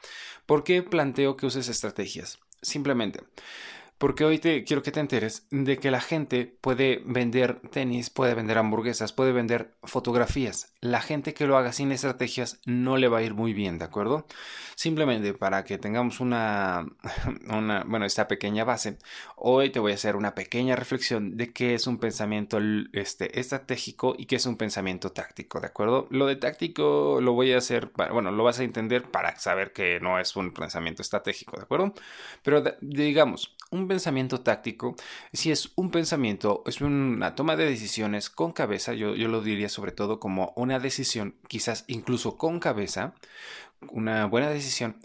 ¿Por 0.45 0.63
qué 0.63 0.83
planteo 0.83 1.35
que 1.35 1.45
uses 1.45 1.69
estrategias? 1.69 2.39
Simplemente, 2.61 3.21
porque 3.99 4.23
hoy 4.23 4.39
te 4.39 4.63
quiero 4.63 4.81
que 4.81 4.93
te 4.93 5.01
enteres 5.01 5.45
de 5.51 5.77
que 5.77 5.91
la 5.91 5.99
gente 5.99 6.45
puede 6.61 7.03
vender 7.05 7.59
tenis, 7.69 8.09
puede 8.09 8.33
vender 8.33 8.57
hamburguesas, 8.57 9.11
puede 9.11 9.33
vender 9.33 9.73
fotografías. 9.83 10.73
La 10.79 11.01
gente 11.01 11.33
que 11.33 11.45
lo 11.45 11.57
haga 11.57 11.73
sin 11.73 11.91
estrategias 11.91 12.61
no 12.65 12.95
le 12.95 13.09
va 13.09 13.17
a 13.17 13.23
ir 13.23 13.33
muy 13.33 13.51
bien, 13.51 13.77
¿de 13.77 13.83
acuerdo? 13.83 14.25
Simplemente 14.75 15.33
para 15.33 15.65
que 15.65 15.77
tengamos 15.77 16.21
una, 16.21 16.85
una 17.49 17.83
bueno, 17.85 18.05
esta 18.05 18.29
pequeña 18.29 18.63
base, 18.63 18.97
hoy 19.35 19.69
te 19.69 19.79
voy 19.79 19.91
a 19.91 19.95
hacer 19.95 20.15
una 20.15 20.33
pequeña 20.33 20.77
reflexión 20.77 21.35
de 21.35 21.51
qué 21.51 21.73
es 21.73 21.85
un 21.85 21.99
pensamiento 21.99 22.59
este, 22.93 23.37
estratégico 23.37 24.15
y 24.17 24.27
qué 24.27 24.37
es 24.37 24.45
un 24.45 24.55
pensamiento 24.55 25.11
táctico, 25.11 25.59
¿de 25.59 25.67
acuerdo? 25.67 26.07
Lo 26.09 26.25
de 26.25 26.37
táctico 26.37 27.19
lo 27.21 27.33
voy 27.33 27.51
a 27.51 27.57
hacer, 27.57 27.91
bueno, 28.13 28.31
lo 28.31 28.45
vas 28.45 28.61
a 28.61 28.63
entender 28.63 29.03
para 29.03 29.37
saber 29.37 29.73
que 29.73 29.99
no 29.99 30.19
es 30.19 30.37
un 30.37 30.53
pensamiento 30.53 31.01
estratégico, 31.01 31.57
¿de 31.57 31.63
acuerdo? 31.63 31.93
Pero 32.41 32.63
digamos, 32.79 33.57
un 33.71 33.88
pensamiento 33.89 34.39
táctico, 34.39 34.95
si 35.33 35.51
es 35.51 35.73
un 35.75 35.91
pensamiento, 35.91 36.63
es 36.65 36.79
una 36.79 37.35
toma 37.35 37.57
de 37.57 37.65
decisiones 37.65 38.29
con 38.29 38.53
cabeza, 38.53 38.93
yo, 38.93 39.15
yo 39.15 39.27
lo 39.27 39.41
diría 39.41 39.67
sobre 39.67 39.91
todo 39.91 40.21
como 40.21 40.53
una 40.55 40.79
decisión, 40.79 41.35
quizás 41.49 41.83
incluso 41.87 42.37
con 42.37 42.61
cabeza, 42.61 43.13
una 43.91 44.25
buena 44.27 44.49
decisión, 44.49 44.95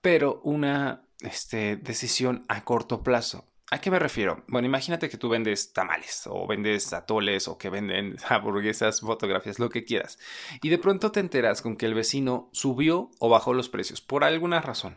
pero 0.00 0.40
una 0.44 1.02
este, 1.20 1.76
decisión 1.76 2.44
a 2.48 2.64
corto 2.64 3.02
plazo. 3.02 3.44
¿A 3.70 3.82
qué 3.82 3.90
me 3.90 3.98
refiero? 3.98 4.44
Bueno, 4.48 4.66
imagínate 4.66 5.10
que 5.10 5.18
tú 5.18 5.28
vendes 5.28 5.74
tamales 5.74 6.22
o 6.26 6.46
vendes 6.46 6.90
atoles 6.94 7.48
o 7.48 7.58
que 7.58 7.68
venden 7.68 8.16
hamburguesas, 8.28 9.00
fotografías, 9.00 9.58
lo 9.58 9.68
que 9.68 9.84
quieras. 9.84 10.18
Y 10.62 10.70
de 10.70 10.78
pronto 10.78 11.12
te 11.12 11.20
enteras 11.20 11.60
con 11.60 11.76
que 11.76 11.84
el 11.84 11.92
vecino 11.92 12.48
subió 12.52 13.10
o 13.18 13.28
bajó 13.28 13.52
los 13.52 13.68
precios 13.68 14.00
por 14.00 14.24
alguna 14.24 14.62
razón. 14.62 14.96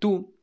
Tú 0.00 0.34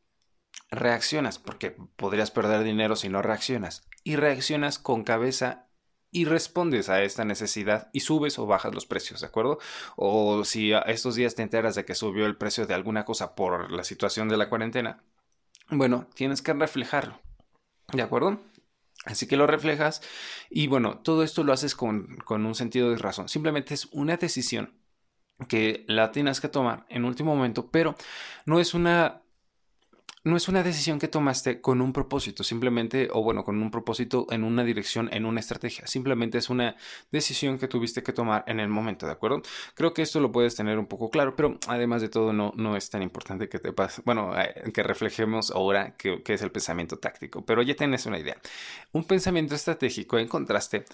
reaccionas, 0.70 1.40
porque 1.40 1.76
podrías 1.96 2.32
perder 2.32 2.64
dinero 2.64 2.96
si 2.96 3.10
no 3.10 3.22
reaccionas, 3.22 3.88
y 4.04 4.16
reaccionas 4.16 4.80
con 4.80 5.04
cabeza 5.04 5.68
y 6.12 6.26
respondes 6.26 6.90
a 6.90 7.04
esta 7.04 7.26
necesidad 7.26 7.90
y 7.94 8.00
subes 8.02 8.40
o 8.40 8.46
bajas 8.46 8.74
los 8.74 8.86
precios, 8.86 9.22
¿de 9.22 9.28
acuerdo? 9.28 9.60
O 9.96 10.44
si 10.46 10.72
estos 10.86 11.16
días 11.16 11.36
te 11.36 11.44
enteras 11.44 11.76
de 11.76 11.86
que 11.86 11.96
subió 11.96 12.26
el 12.26 12.38
precio 12.38 12.66
de 12.66 12.74
alguna 12.74 13.06
cosa 13.06 13.36
por 13.36 13.72
la 13.72 13.84
situación 13.84 14.30
de 14.30 14.38
la 14.38 14.50
cuarentena, 14.50 15.04
bueno, 15.70 16.08
tienes 16.16 16.42
que 16.42 16.54
reflejarlo, 16.54 17.20
¿de 17.92 18.02
acuerdo? 18.02 18.40
Así 19.06 19.28
que 19.28 19.38
lo 19.38 19.48
reflejas 19.48 20.02
y 20.50 20.68
bueno, 20.68 21.00
todo 21.00 21.24
esto 21.24 21.44
lo 21.44 21.54
haces 21.54 21.76
con, 21.76 22.18
con 22.26 22.46
un 22.46 22.56
sentido 22.56 22.90
de 22.90 22.98
razón. 22.98 23.30
Simplemente 23.30 23.74
es 23.74 23.86
una 23.92 24.18
decisión 24.18 24.74
que 25.48 25.86
la 25.88 26.12
tienes 26.12 26.42
que 26.42 26.50
tomar 26.50 26.86
en 26.90 27.06
último 27.06 27.36
momento, 27.36 27.70
pero 27.70 27.96
no 28.46 28.60
es 28.60 28.74
una 28.74 29.22
no 30.28 30.36
es 30.36 30.48
una 30.48 30.62
decisión 30.62 31.00
que 31.00 31.08
tomaste 31.08 31.62
con 31.62 31.82
un 31.82 31.94
propósito, 31.94 32.44
simplemente, 32.44 33.08
o 33.12 33.24
bueno, 33.24 33.44
con 33.44 33.62
un 33.62 33.72
propósito 33.72 34.28
en 34.30 34.44
una 34.44 34.64
dirección, 34.64 35.10
en 35.14 35.26
una 35.26 35.40
estrategia. 35.40 35.88
Simplemente 35.88 36.38
es 36.38 36.50
una 36.50 36.76
decisión 37.12 37.58
que 37.58 37.68
tuviste 37.68 38.04
que 38.04 38.14
tomar 38.14 38.44
en 38.48 38.60
el 38.60 38.68
momento, 38.68 39.06
¿de 39.06 39.14
acuerdo? 39.14 39.42
Creo 39.74 39.94
que 39.94 40.02
esto 40.02 40.20
lo 40.20 40.32
puedes 40.32 40.56
tener 40.56 40.78
un 40.78 40.86
poco 40.86 41.10
claro, 41.10 41.36
pero 41.36 41.58
además 41.68 42.02
de 42.02 42.10
todo 42.10 42.34
no, 42.34 42.52
no 42.56 42.76
es 42.76 42.90
tan 42.90 43.02
importante 43.02 43.48
que 43.48 43.60
te 43.60 43.72
pase, 43.72 44.02
bueno, 44.06 44.38
eh, 44.38 44.72
que 44.74 44.84
reflejemos 44.84 45.52
ahora 45.52 45.96
qué, 45.98 46.22
qué 46.24 46.34
es 46.34 46.42
el 46.42 46.52
pensamiento 46.52 46.98
táctico, 46.98 47.46
pero 47.46 47.62
ya 47.62 47.76
tienes 47.76 48.06
una 48.06 48.20
idea. 48.20 48.38
Un 48.92 49.06
pensamiento 49.06 49.56
estratégico, 49.56 50.20
en 50.20 50.28
contraste, 50.28 50.86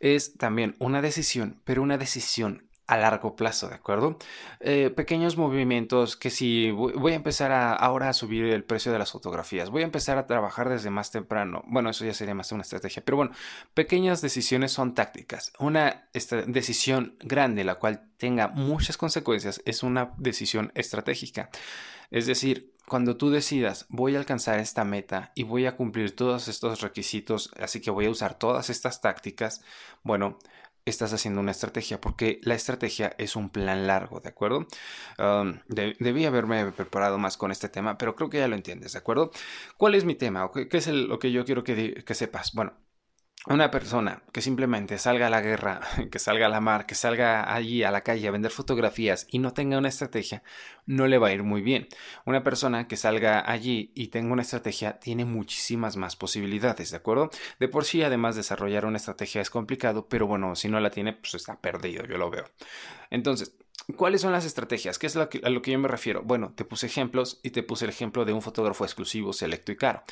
es 0.00 0.34
también 0.34 0.74
una 0.78 1.02
decisión, 1.02 1.60
pero 1.64 1.82
una 1.82 1.98
decisión 1.98 2.67
a 2.88 2.96
largo 2.96 3.36
plazo, 3.36 3.68
¿de 3.68 3.74
acuerdo? 3.74 4.18
Eh, 4.60 4.90
pequeños 4.90 5.36
movimientos 5.36 6.16
que 6.16 6.30
si 6.30 6.70
voy 6.70 7.12
a 7.12 7.16
empezar 7.16 7.52
a, 7.52 7.74
ahora 7.74 8.08
a 8.08 8.12
subir 8.14 8.46
el 8.46 8.64
precio 8.64 8.90
de 8.90 8.98
las 8.98 9.12
fotografías, 9.12 9.68
voy 9.68 9.82
a 9.82 9.84
empezar 9.84 10.16
a 10.16 10.26
trabajar 10.26 10.70
desde 10.70 10.88
más 10.88 11.10
temprano, 11.10 11.62
bueno, 11.66 11.90
eso 11.90 12.06
ya 12.06 12.14
sería 12.14 12.34
más 12.34 12.50
una 12.50 12.62
estrategia, 12.62 13.04
pero 13.04 13.18
bueno, 13.18 13.32
pequeñas 13.74 14.22
decisiones 14.22 14.72
son 14.72 14.94
tácticas. 14.94 15.52
Una 15.58 16.08
decisión 16.46 17.16
grande, 17.20 17.62
la 17.62 17.74
cual 17.74 18.08
tenga 18.16 18.48
muchas 18.48 18.96
consecuencias, 18.96 19.60
es 19.66 19.82
una 19.82 20.14
decisión 20.16 20.72
estratégica. 20.74 21.50
Es 22.10 22.26
decir, 22.26 22.72
cuando 22.88 23.18
tú 23.18 23.28
decidas, 23.28 23.84
voy 23.90 24.16
a 24.16 24.18
alcanzar 24.18 24.58
esta 24.60 24.82
meta 24.82 25.30
y 25.34 25.42
voy 25.42 25.66
a 25.66 25.76
cumplir 25.76 26.16
todos 26.16 26.48
estos 26.48 26.80
requisitos, 26.80 27.50
así 27.60 27.82
que 27.82 27.90
voy 27.90 28.06
a 28.06 28.10
usar 28.10 28.38
todas 28.38 28.70
estas 28.70 29.02
tácticas, 29.02 29.62
bueno, 30.02 30.38
estás 30.88 31.12
haciendo 31.12 31.40
una 31.40 31.50
estrategia, 31.50 32.00
porque 32.00 32.40
la 32.42 32.54
estrategia 32.54 33.14
es 33.18 33.36
un 33.36 33.50
plan 33.50 33.86
largo, 33.86 34.20
¿de 34.20 34.28
acuerdo? 34.28 34.66
debí 35.68 36.24
haberme 36.24 36.72
preparado 36.72 37.18
más 37.18 37.36
con 37.36 37.50
este 37.50 37.68
tema, 37.68 37.98
pero 37.98 38.14
creo 38.14 38.30
que 38.30 38.38
ya 38.38 38.48
lo 38.48 38.56
entiendes, 38.56 38.92
¿de 38.92 38.98
acuerdo? 38.98 39.30
¿Cuál 39.76 39.94
es 39.94 40.04
mi 40.04 40.14
tema? 40.14 40.50
¿Qué, 40.52 40.68
es 40.76 40.88
lo 40.88 41.18
que 41.18 41.32
yo 41.32 41.44
quiero 41.44 41.64
que 41.64 42.14
sepas? 42.14 42.52
Bueno, 42.54 42.72
una 43.46 43.70
persona 43.70 44.22
que 44.32 44.42
simplemente 44.42 44.98
salga 44.98 45.28
a 45.28 45.30
la 45.30 45.40
guerra, 45.40 45.80
que 46.10 46.18
salga 46.18 46.46
a 46.46 46.48
la 46.48 46.60
mar, 46.60 46.86
que 46.86 46.94
salga 46.94 47.52
allí 47.54 47.82
a 47.82 47.90
la 47.90 48.02
calle 48.02 48.28
a 48.28 48.30
vender 48.30 48.50
fotografías 48.50 49.26
y 49.30 49.38
no 49.38 49.52
tenga 49.52 49.78
una 49.78 49.88
estrategia, 49.88 50.42
no 50.86 51.06
le 51.06 51.18
va 51.18 51.28
a 51.28 51.32
ir 51.32 51.44
muy 51.44 51.62
bien. 51.62 51.88
Una 52.24 52.42
persona 52.42 52.88
que 52.88 52.96
salga 52.96 53.50
allí 53.50 53.92
y 53.94 54.08
tenga 54.08 54.32
una 54.32 54.42
estrategia 54.42 54.98
tiene 54.98 55.24
muchísimas 55.24 55.96
más 55.96 56.16
posibilidades, 56.16 56.90
¿de 56.90 56.96
acuerdo? 56.96 57.30
De 57.60 57.68
por 57.68 57.84
sí, 57.84 58.02
además, 58.02 58.36
desarrollar 58.36 58.84
una 58.84 58.96
estrategia 58.96 59.40
es 59.40 59.50
complicado, 59.50 60.08
pero 60.08 60.26
bueno, 60.26 60.54
si 60.56 60.68
no 60.68 60.80
la 60.80 60.90
tiene, 60.90 61.12
pues 61.12 61.34
está 61.34 61.60
perdido, 61.60 62.04
yo 62.06 62.18
lo 62.18 62.30
veo. 62.30 62.44
Entonces, 63.10 63.54
¿Cuáles 63.96 64.20
son 64.20 64.32
las 64.32 64.44
estrategias? 64.44 64.98
¿Qué 64.98 65.06
es 65.06 65.14
lo 65.14 65.30
que, 65.30 65.40
a 65.42 65.48
lo 65.48 65.62
que 65.62 65.70
yo 65.70 65.78
me 65.78 65.88
refiero? 65.88 66.22
Bueno, 66.22 66.52
te 66.54 66.66
puse 66.66 66.86
ejemplos 66.86 67.40
y 67.42 67.50
te 67.50 67.62
puse 67.62 67.86
el 67.86 67.90
ejemplo 67.90 68.26
de 68.26 68.34
un 68.34 68.42
fotógrafo 68.42 68.84
exclusivo, 68.84 69.32
selecto 69.32 69.72
y 69.72 69.76
caro. 69.76 70.02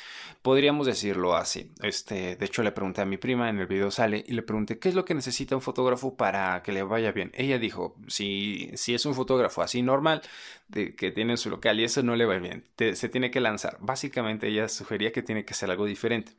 Podríamos 0.41 0.87
decirlo 0.87 1.35
así. 1.35 1.71
Este, 1.83 2.35
de 2.35 2.45
hecho, 2.45 2.63
le 2.63 2.71
pregunté 2.71 3.01
a 3.01 3.05
mi 3.05 3.17
prima, 3.17 3.51
en 3.51 3.59
el 3.59 3.67
video 3.67 3.91
sale, 3.91 4.25
y 4.27 4.33
le 4.33 4.41
pregunté, 4.41 4.79
¿qué 4.79 4.89
es 4.89 4.95
lo 4.95 5.05
que 5.05 5.13
necesita 5.13 5.55
un 5.55 5.61
fotógrafo 5.61 6.17
para 6.17 6.63
que 6.63 6.71
le 6.71 6.81
vaya 6.81 7.11
bien? 7.11 7.31
Ella 7.35 7.59
dijo, 7.59 7.95
si, 8.07 8.71
si 8.73 8.95
es 8.95 9.05
un 9.05 9.13
fotógrafo 9.13 9.61
así 9.61 9.83
normal, 9.83 10.23
de, 10.69 10.95
que 10.95 11.11
tiene 11.11 11.37
su 11.37 11.51
local 11.51 11.79
y 11.79 11.83
eso 11.83 12.01
no 12.01 12.15
le 12.15 12.25
va 12.25 12.39
bien, 12.39 12.65
se 12.77 13.09
tiene 13.09 13.29
que 13.29 13.41
lanzar. 13.41 13.77
Básicamente 13.79 14.47
ella 14.47 14.69
sugería 14.69 15.11
que 15.11 15.21
tiene 15.21 15.45
que 15.45 15.53
ser 15.53 15.69
algo 15.69 15.85
diferente. 15.85 16.31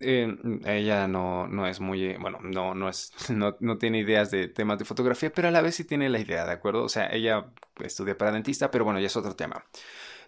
Eh, 0.00 0.36
ella 0.66 1.08
no, 1.08 1.46
no, 1.48 1.66
es 1.66 1.80
muy, 1.80 2.04
eh, 2.04 2.18
bueno, 2.20 2.38
no, 2.42 2.74
no, 2.74 2.88
es, 2.88 3.12
no, 3.30 3.56
no, 3.60 3.78
tiene 3.78 4.00
ideas 4.00 4.30
de 4.30 4.48
temas 4.48 4.78
de 4.78 4.84
fotografía, 4.84 5.32
pero 5.32 5.48
a 5.48 5.50
la 5.50 5.62
vez 5.62 5.76
sí 5.76 5.84
tiene 5.84 6.08
la 6.08 6.18
idea, 6.18 6.44
¿de 6.44 6.52
acuerdo? 6.52 6.84
O 6.84 6.88
sea, 6.88 7.08
ella 7.12 7.52
estudia 7.80 8.18
para 8.18 8.32
dentista, 8.32 8.70
pero 8.70 8.84
bueno, 8.84 9.00
ya 9.00 9.06
es 9.06 9.16
otro 9.16 9.34
tema. 9.34 9.64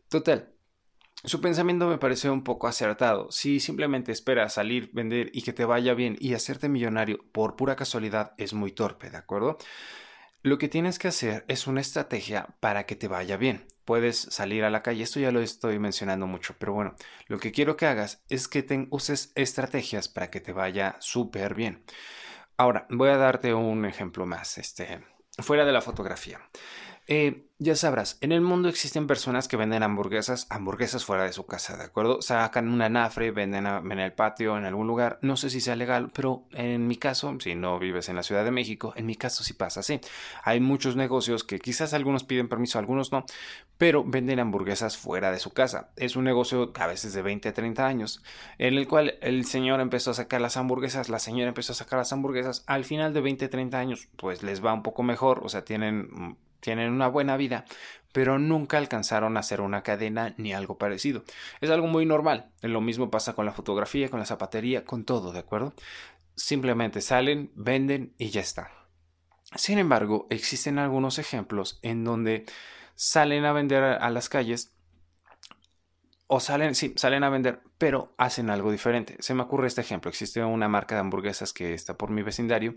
Total, 0.09 0.53
su 1.25 1.41
pensamiento 1.41 1.89
me 1.89 1.99
pareció 1.99 2.33
un 2.33 2.45
poco 2.45 2.69
acertado. 2.69 3.31
Si 3.33 3.61
simplemente 3.61 4.13
esperas 4.13 4.55
salir, 4.55 4.91
vender 4.93 5.31
y 5.33 5.43
que 5.43 5.53
te 5.53 5.65
vaya 5.65 5.95
bien 5.95 6.17
y 6.21 6.35
hacerte 6.35 6.69
millonario 6.69 7.19
por 7.33 7.57
pura 7.57 7.77
casualidad, 7.77 8.35
es 8.39 8.55
muy 8.55 8.73
torpe, 8.73 9.11
¿de 9.11 9.17
acuerdo? 9.19 9.59
Lo 10.43 10.59
que 10.59 10.69
tienes 10.69 10.99
que 10.99 11.09
hacer 11.09 11.45
es 11.49 11.67
una 11.67 11.81
estrategia 11.81 12.47
para 12.61 12.87
que 12.87 12.97
te 12.97 13.09
vaya 13.09 13.37
bien. 13.37 13.67
Puedes 13.85 14.17
salir 14.19 14.65
a 14.65 14.71
la 14.71 14.83
calle, 14.83 15.03
esto 15.03 15.21
ya 15.21 15.33
lo 15.33 15.41
estoy 15.41 15.79
mencionando 15.79 16.27
mucho, 16.27 16.55
pero 16.59 16.73
bueno, 16.73 16.95
lo 17.27 17.39
que 17.39 17.53
quiero 17.53 17.77
que 17.77 17.87
hagas 17.87 18.23
es 18.29 18.49
que 18.49 18.63
te 18.63 18.87
uses 18.91 19.33
estrategias 19.35 20.09
para 20.09 20.31
que 20.31 20.41
te 20.41 20.53
vaya 20.53 20.97
súper 21.01 21.55
bien. 21.55 21.85
Ahora, 22.57 22.87
voy 22.91 23.11
a 23.11 23.17
darte 23.17 23.55
un 23.55 23.85
ejemplo 23.85 24.27
más, 24.27 24.59
este, 24.59 25.01
fuera 25.39 25.65
de 25.65 25.73
la 25.73 25.83
fotografía. 25.83 26.41
Eh, 27.07 27.47
ya 27.59 27.75
sabrás, 27.75 28.19
en 28.21 28.33
el 28.33 28.43
mundo 28.43 28.69
existen 28.69 29.07
personas 29.07 29.49
que 29.49 29.57
venden 29.57 29.83
hamburguesas, 29.83 30.47
hamburguesas 30.51 31.07
fuera 31.07 31.23
de 31.23 31.33
su 31.33 31.47
casa, 31.47 31.77
¿de 31.79 31.85
acuerdo? 31.85 32.21
Sacan 32.21 32.69
una 32.69 32.91
nafre, 32.91 33.31
venden 33.31 33.67
en 33.67 33.99
el 33.99 34.13
patio, 34.13 34.59
en 34.59 34.67
algún 34.67 34.87
lugar. 34.87 35.19
No 35.23 35.39
sé 35.39 35.49
si 35.49 35.63
sea 35.63 35.75
legal, 35.75 36.11
pero 36.13 36.45
en 36.53 36.87
mi 36.87 36.97
caso, 36.97 37.35
si 37.41 37.55
no 37.55 37.79
vives 37.79 38.11
en 38.11 38.17
la 38.17 38.23
Ciudad 38.23 38.45
de 38.45 38.51
México, 38.51 38.93
en 38.95 39.07
mi 39.07 39.15
caso 39.15 39.43
sí 39.43 39.55
pasa 39.55 39.81
así. 39.81 40.01
Hay 40.43 40.61
muchos 40.61 40.97
negocios 40.97 41.45
que 41.45 41.59
quizás 41.59 41.95
algunos 41.95 42.25
piden 42.25 42.49
permiso, 42.49 42.79
algunos 42.79 43.11
no, 43.11 43.25
pero 43.79 44.05
venden 44.05 44.39
hamburguesas 44.39 44.99
fuera 44.99 45.31
de 45.31 45.39
su 45.39 45.55
casa. 45.55 45.93
Es 45.97 46.15
un 46.15 46.25
negocio 46.25 46.73
a 46.79 46.87
veces 46.87 47.15
de 47.15 47.23
20 47.23 47.49
a 47.49 47.55
30 47.55 47.87
años, 47.87 48.23
en 48.59 48.75
el 48.75 48.87
cual 48.87 49.17
el 49.23 49.47
señor 49.47 49.81
empezó 49.81 50.11
a 50.11 50.15
sacar 50.15 50.43
las 50.43 50.59
hamburguesas, 50.59 51.09
la 51.09 51.21
señora 51.21 51.49
empezó 51.49 51.73
a 51.73 51.77
sacar 51.77 52.01
las 52.01 52.13
hamburguesas. 52.13 52.65
Al 52.67 52.85
final 52.85 53.15
de 53.15 53.23
20 53.23 53.47
a 53.47 53.51
30 53.51 53.79
años, 53.79 54.09
pues 54.17 54.43
les 54.43 54.63
va 54.63 54.75
un 54.75 54.83
poco 54.83 55.03
mejor, 55.03 55.41
o 55.43 55.49
sea, 55.49 55.65
tienen 55.65 56.37
tienen 56.67 56.91
una 56.91 57.07
buena 57.07 57.37
vida, 57.37 57.65
pero 58.11 58.41
nunca 58.41 58.77
alcanzaron 58.77 59.37
a 59.37 59.41
hacer 59.41 59.61
una 59.61 59.85
cadena 59.85 60.35
ni 60.37 60.53
algo 60.53 60.79
parecido. 60.79 61.23
Es 61.61 61.71
algo 61.71 61.87
muy 61.87 62.05
normal. 62.07 62.51
Lo 62.61 62.81
mismo 62.81 63.09
pasa 63.09 63.35
con 63.35 63.47
la 63.47 63.53
fotografía, 63.53 64.11
con 64.11 64.19
la 64.19 64.27
zapatería, 64.27 64.85
con 64.85 65.05
todo, 65.05 65.31
¿de 65.31 65.39
acuerdo? 65.39 65.75
Simplemente 66.35 67.03
salen, 67.03 67.53
venden 67.55 68.15
y 68.19 68.31
ya 68.31 68.41
está. 68.41 68.73
Sin 69.55 69.79
embargo, 69.79 70.27
existen 70.29 70.81
algunos 70.81 71.21
ejemplos 71.21 71.79
en 71.83 72.03
donde 72.03 72.47
salen 72.97 73.45
a 73.45 73.53
vender 73.53 73.85
a 73.85 74.11
las 74.11 74.29
calles 74.29 74.76
o 76.29 76.41
salen, 76.41 76.75
sí, 76.75 76.93
salen 76.97 77.23
a 77.23 77.31
vender, 77.31 77.61
pero 77.79 78.13
hacen 78.19 78.51
algo 78.51 78.73
diferente. 78.73 79.17
Se 79.21 79.35
me 79.35 79.43
ocurre 79.43 79.69
este 79.69 79.81
ejemplo. 79.81 80.11
Existe 80.11 80.43
una 80.43 80.69
marca 80.69 80.97
de 80.97 81.03
hamburguesas 81.03 81.53
que 81.53 81.73
está 81.73 81.97
por 81.97 82.11
mi 82.11 82.23
vecindario, 82.23 82.75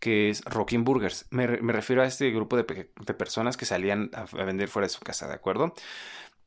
que 0.00 0.30
es 0.30 0.44
Rocking 0.44 0.84
Burgers. 0.84 1.26
Me, 1.30 1.46
refiero 1.46 2.02
a 2.02 2.06
este 2.06 2.30
grupo 2.30 2.56
de, 2.56 2.64
personas 2.64 3.56
que 3.56 3.66
salían 3.66 4.10
a, 4.14 4.24
vender 4.44 4.68
fuera 4.68 4.86
de 4.86 4.92
su 4.92 5.00
casa, 5.00 5.28
¿de 5.28 5.34
acuerdo? 5.34 5.74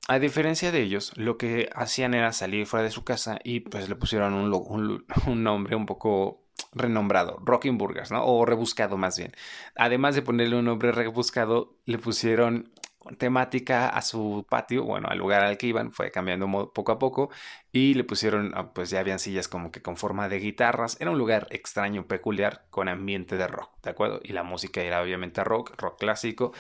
A 0.08 0.20
diferencia 0.20 0.72
de 0.72 0.81
ellos, 0.81 1.13
lo 1.15 1.38
que 1.38 1.70
hacían 1.74 2.13
era 2.13 2.34
salir 2.34 2.65
fuera 2.65 2.84
de 2.84 2.91
su 2.91 3.03
casa 3.03 3.39
y 3.43 3.62
pues 3.62 3.88
le 3.88 3.96
pusieron 3.96 4.34
un, 4.34 5.05
un 5.27 5.43
nombre 5.43 5.75
un 5.75 5.86
poco 5.86 6.41
renombrado, 6.74 7.39
Rocking 7.43 7.77
Burgers, 7.77 8.12
¿no? 8.12 8.25
O 8.25 8.46
rebuscado 8.46 8.98
más 8.98 9.17
bien. 9.17 9.31
Además 9.75 10.15
de 10.15 10.22
ponerle 10.22 10.58
un 10.58 10.65
nombre 10.65 10.91
rebuscado, 10.91 11.75
le 11.86 11.98
pusieron 11.98 12.72
temática 13.17 13.89
a 13.89 14.01
su 14.01 14.46
patio, 14.50 14.84
bueno, 14.84 15.08
al 15.10 15.17
lugar 15.17 15.43
al 15.43 15.58
que 15.58 15.67
iban, 15.67 15.91
fue 15.91 16.12
cambiando 16.12 16.48
poco 16.74 16.91
a 16.91 17.00
poco 17.00 17.29
y 17.72 17.93
le 17.96 18.03
pusieron, 18.03 18.51
ah, 18.55 18.74
pues 18.74 18.89
ya 18.89 19.00
habían 19.00 19.20
sillas 19.20 19.48
como 19.48 19.72
que 19.72 19.81
con 19.81 19.98
forma 19.98 20.29
de 20.29 20.39
guitarras, 20.39 20.98
era 21.00 21.12
un 21.12 21.17
lugar 21.17 21.48
extraño, 21.51 22.08
peculiar, 22.08 22.65
con 22.70 22.88
ambiente 22.88 23.38
de 23.38 23.48
rock, 23.48 23.72
¿de 23.84 23.89
acuerdo? 23.91 24.20
Y 24.24 24.34
la 24.34 24.43
música 24.43 24.81
era 24.81 25.01
obviamente 25.01 25.43
rock, 25.43 25.74
rock 25.79 26.00
clásico, 26.00 26.53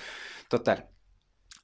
total. 0.49 0.89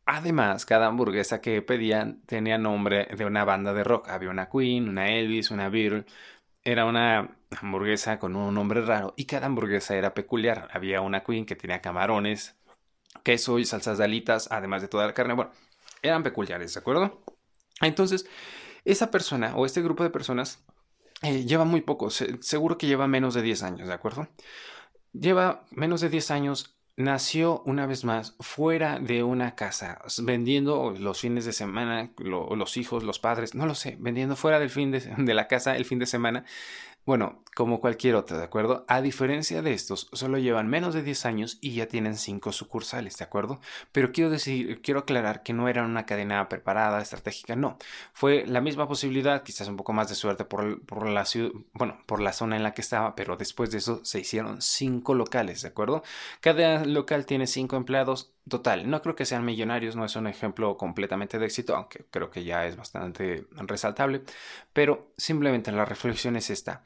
Además, 0.06 0.66
cada 0.66 0.88
hamburguesa 0.88 1.42
que 1.42 1.62
pedían 1.62 2.22
tenía 2.26 2.58
nombre 2.58 3.06
de 3.08 3.26
una 3.26 3.44
banda 3.44 3.74
de 3.74 3.84
rock, 3.84 4.08
había 4.10 4.30
una 4.30 4.50
Queen, 4.50 4.88
una 4.88 5.10
Elvis, 5.10 5.52
una 5.52 5.70
Beatle, 5.70 6.06
era 6.64 6.86
una 6.86 7.38
hamburguesa 7.62 8.20
con 8.20 8.36
un 8.36 8.54
nombre 8.56 8.82
raro 8.82 9.14
y 9.18 9.26
cada 9.26 9.48
hamburguesa 9.48 9.96
era 9.96 10.14
peculiar. 10.14 10.70
Había 10.74 11.02
una 11.02 11.24
Queen 11.24 11.46
que 11.46 11.56
tenía 11.56 11.82
camarones, 11.82 12.57
queso 13.24 13.60
y 13.60 13.66
salsas 13.66 13.98
de 13.98 14.24
además 14.50 14.82
de 14.82 14.88
toda 14.88 15.08
la 15.08 15.14
carne. 15.14 15.34
Bueno, 15.34 15.52
eran 16.02 16.24
peculiares, 16.24 16.74
¿de 16.74 16.80
acuerdo? 16.80 17.22
Entonces, 17.82 18.28
esa 18.86 19.12
persona 19.12 19.56
o 19.56 19.66
este 19.66 19.82
grupo 19.82 20.04
de 20.04 20.10
personas 20.10 20.64
eh, 21.22 21.46
lleva 21.46 21.66
muy 21.66 21.82
poco, 21.82 22.10
seguro 22.10 22.78
que 22.78 22.88
lleva 22.88 23.08
menos 23.08 23.34
de 23.34 23.42
10 23.42 23.64
años, 23.64 23.88
¿de 23.88 23.94
acuerdo? 23.94 24.28
Lleva 25.14 25.66
menos 25.72 26.02
de 26.02 26.10
10 26.10 26.32
años 26.32 26.78
nació 26.98 27.62
una 27.66 27.86
vez 27.86 28.04
más 28.04 28.36
fuera 28.40 29.00
de 29.00 29.22
una 29.22 29.56
casa, 29.56 30.00
vendiendo 30.24 30.94
los 30.98 31.22
fines 31.22 31.46
de 31.46 31.54
semana, 31.54 32.12
los 32.18 32.76
hijos, 32.76 33.04
los 33.04 33.20
padres, 33.20 33.54
no 33.54 33.68
lo 33.68 33.76
sé, 33.76 33.98
vendiendo 34.00 34.36
fuera 34.36 34.60
del 34.60 34.72
fin 34.72 34.92
de, 34.92 35.34
la 35.34 35.48
casa 35.48 35.78
el 35.78 35.86
fin 35.86 36.00
de 36.00 36.08
semana 36.08 36.44
bueno, 37.08 37.42
como 37.56 37.80
cualquier 37.80 38.16
otro, 38.16 38.38
¿de 38.38 38.44
acuerdo? 38.44 38.84
A 38.90 39.02
diferencia 39.02 39.62
de 39.62 39.72
estos, 39.72 40.10
solo 40.12 40.38
llevan 40.40 40.68
menos 40.68 40.94
de 40.94 41.04
10 41.04 41.26
años 41.26 41.58
y 41.62 41.74
ya 41.74 41.88
tienen 41.88 42.18
5 42.18 42.52
sucursales, 42.52 43.18
¿de 43.18 43.24
acuerdo? 43.24 43.62
Pero 43.94 44.12
quiero 44.12 44.30
decir, 44.30 44.82
quiero 44.82 45.00
aclarar 45.00 45.42
que 45.42 45.54
no 45.54 45.70
eran 45.70 45.86
una 45.90 46.06
cadena 46.06 46.50
preparada, 46.50 47.02
estratégica, 47.02 47.56
no. 47.56 47.78
Fue 48.12 48.46
la 48.46 48.60
misma 48.60 48.90
posibilidad, 48.90 49.42
quizás 49.44 49.70
un 49.70 49.78
poco 49.78 49.94
más 49.94 50.10
de 50.10 50.16
suerte 50.16 50.44
por, 50.44 50.86
por 50.86 51.08
la 51.08 51.24
ciudad, 51.24 51.52
bueno, 51.74 51.98
por 52.06 52.22
la 52.22 52.34
zona 52.34 52.58
en 52.58 52.64
la 52.64 52.74
que 52.74 52.82
estaba, 52.82 53.16
pero 53.16 53.38
después 53.38 53.72
de 53.72 53.78
eso 53.78 54.04
se 54.04 54.20
hicieron 54.20 54.62
5 54.62 55.16
locales, 55.16 55.62
¿de 55.62 55.70
acuerdo? 55.70 56.04
Cada 56.42 56.84
local 56.84 57.26
tiene 57.26 57.48
5 57.48 57.78
empleados, 57.78 58.34
Total, 58.50 58.90
no 58.90 59.02
creo 59.02 59.16
que 59.16 59.26
sean 59.26 59.44
millonarios, 59.44 59.96
no 59.96 60.06
es 60.06 60.16
un 60.16 60.28
ejemplo 60.28 60.78
completamente 60.78 61.38
de 61.40 61.46
éxito, 61.48 61.76
aunque 61.76 62.06
creo 62.10 62.30
que 62.30 62.44
ya 62.44 62.66
es 62.66 62.78
bastante 62.78 63.48
resaltable, 63.52 64.24
pero 64.74 65.12
simplemente 65.18 65.72
la 65.72 65.86
reflexión 65.86 66.36
es 66.38 66.50
esta. 66.50 66.82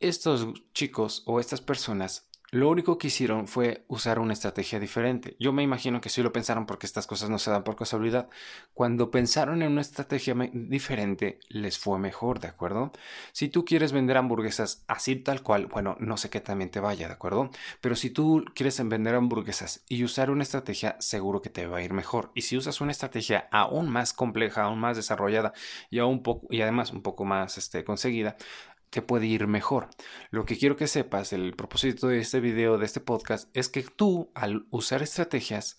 Estos 0.00 0.48
chicos 0.72 1.22
o 1.26 1.40
estas 1.40 1.60
personas 1.60 2.29
lo 2.50 2.68
único 2.68 2.98
que 2.98 3.06
hicieron 3.06 3.46
fue 3.46 3.84
usar 3.86 4.18
una 4.18 4.32
estrategia 4.32 4.80
diferente. 4.80 5.36
Yo 5.38 5.52
me 5.52 5.62
imagino 5.62 6.00
que 6.00 6.08
sí 6.08 6.22
lo 6.22 6.32
pensaron 6.32 6.66
porque 6.66 6.86
estas 6.86 7.06
cosas 7.06 7.30
no 7.30 7.38
se 7.38 7.50
dan 7.50 7.62
por 7.62 7.76
casualidad. 7.76 8.28
Cuando 8.74 9.10
pensaron 9.10 9.62
en 9.62 9.72
una 9.72 9.80
estrategia 9.80 10.34
diferente, 10.52 11.38
les 11.48 11.78
fue 11.78 11.98
mejor, 11.98 12.40
¿de 12.40 12.48
acuerdo? 12.48 12.92
Si 13.32 13.48
tú 13.48 13.64
quieres 13.64 13.92
vender 13.92 14.16
hamburguesas 14.16 14.84
así 14.88 15.16
tal 15.16 15.42
cual, 15.42 15.66
bueno, 15.66 15.96
no 16.00 16.16
sé 16.16 16.28
qué 16.28 16.40
también 16.40 16.70
te 16.70 16.80
vaya, 16.80 17.06
¿de 17.06 17.14
acuerdo? 17.14 17.50
Pero 17.80 17.94
si 17.94 18.10
tú 18.10 18.44
quieres 18.54 18.82
vender 18.88 19.14
hamburguesas 19.14 19.84
y 19.88 20.02
usar 20.02 20.30
una 20.30 20.42
estrategia, 20.42 20.96
seguro 20.98 21.42
que 21.42 21.50
te 21.50 21.66
va 21.66 21.78
a 21.78 21.82
ir 21.82 21.92
mejor. 21.92 22.32
Y 22.34 22.42
si 22.42 22.56
usas 22.56 22.80
una 22.80 22.92
estrategia 22.92 23.48
aún 23.52 23.88
más 23.88 24.12
compleja, 24.12 24.64
aún 24.64 24.80
más 24.80 24.96
desarrollada 24.96 25.52
y, 25.88 25.98
aún 26.00 26.22
poco, 26.22 26.46
y 26.50 26.62
además 26.62 26.90
un 26.92 27.02
poco 27.02 27.24
más 27.24 27.58
este, 27.58 27.84
conseguida, 27.84 28.36
te 28.90 29.02
puede 29.02 29.26
ir 29.26 29.46
mejor. 29.46 29.88
Lo 30.30 30.44
que 30.44 30.58
quiero 30.58 30.76
que 30.76 30.88
sepas, 30.88 31.32
el 31.32 31.54
propósito 31.54 32.08
de 32.08 32.18
este 32.18 32.40
video, 32.40 32.76
de 32.76 32.86
este 32.86 33.00
podcast, 33.00 33.48
es 33.56 33.68
que 33.68 33.82
tú 33.82 34.30
al 34.34 34.66
usar 34.70 35.02
estrategias 35.02 35.78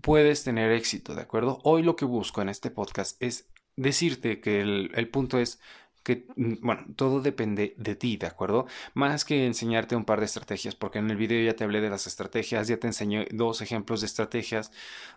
puedes 0.00 0.44
tener 0.44 0.72
éxito, 0.72 1.14
¿de 1.14 1.22
acuerdo? 1.22 1.60
Hoy 1.64 1.82
lo 1.82 1.96
que 1.96 2.04
busco 2.04 2.42
en 2.42 2.48
este 2.48 2.70
podcast 2.70 3.20
es 3.22 3.50
decirte 3.76 4.40
que 4.40 4.60
el, 4.60 5.08
punto 5.10 5.38
es 5.38 5.60
que, 6.02 6.26
mm, 6.36 6.54
bueno, 6.62 6.86
todo 6.96 7.20
depende 7.20 7.74
de 7.76 7.94
ti, 7.94 8.16
¿de 8.16 8.26
acuerdo? 8.26 8.66
Más 8.94 9.24
que 9.24 9.46
enseñarte 9.46 9.96
un 9.96 10.04
par 10.04 10.20
de 10.20 10.26
estrategias, 10.26 10.74
porque 10.74 10.98
en 10.98 11.10
el 11.10 11.16
video 11.16 11.44
ya 11.44 11.56
te 11.56 11.64
hablé 11.64 11.80
de 11.80 11.90
las 11.90 12.06
estrategias, 12.06 12.68
ya 12.68 12.78
te 12.78 12.86
enseñé 12.86 13.28
dos 13.32 13.60
ejemplos 13.60 14.00
de 14.00 14.06
estrategias. 14.06 14.72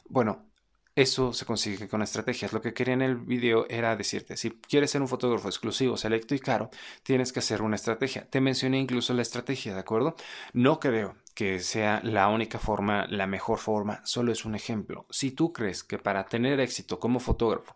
Bueno, 0.06 0.51
eso 0.96 1.32
se 1.34 1.46
consigue 1.46 1.88
con 1.88 2.02
estrategias. 2.02 2.52
Lo 2.54 2.62
que 2.62 2.74
quería 2.74 2.94
en 2.94 3.02
el 3.02 3.16
video 3.16 3.66
era 3.70 3.96
decirte, 3.96 4.36
si 4.36 4.52
quieres 4.52 4.92
ser 4.92 5.02
un 5.02 5.08
fotógrafo 5.08 5.48
exclusivo, 5.48 5.96
selecto 5.98 6.36
y 6.36 6.40
caro, 6.40 6.70
tienes 7.04 7.32
que 7.32 7.40
hacer 7.40 7.62
una 7.62 7.76
estrategia. 7.76 8.30
Te 8.30 8.42
mencioné 8.42 8.80
incluso 8.80 9.14
la 9.14 9.22
estrategia, 9.22 9.74
¿de 9.74 9.80
acuerdo? 9.80 10.16
No 10.54 10.80
creo 10.80 11.16
que 11.34 11.60
sea 11.60 12.02
la 12.04 12.28
única 12.28 12.60
forma, 12.60 13.08
la 13.08 13.26
mejor 13.26 13.58
forma, 13.58 14.02
solo 14.06 14.32
es 14.32 14.44
un 14.44 14.54
ejemplo. 14.56 15.06
Si 15.10 15.32
tú 15.32 15.54
crees 15.54 15.84
que 15.84 15.98
para 15.98 16.26
tener 16.26 16.60
éxito 16.60 17.00
como 17.00 17.20
fotógrafo 17.20 17.76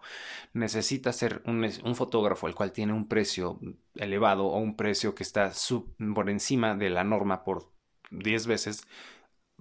necesitas 0.54 1.16
ser 1.16 1.42
un, 1.46 1.96
fotógrafo 1.96 2.48
el 2.48 2.56
cual 2.56 2.74
tiene 2.74 2.94
un 2.94 3.08
precio 3.08 3.60
elevado 3.96 4.46
o 4.48 4.58
un 4.60 4.76
precio 4.76 5.16
que 5.16 5.24
está 5.24 5.52
por 6.14 6.30
encima 6.30 6.76
de 6.76 6.90
la 6.90 7.04
norma 7.04 7.44
por 7.44 7.72
10 8.12 8.48
veces, 8.48 8.86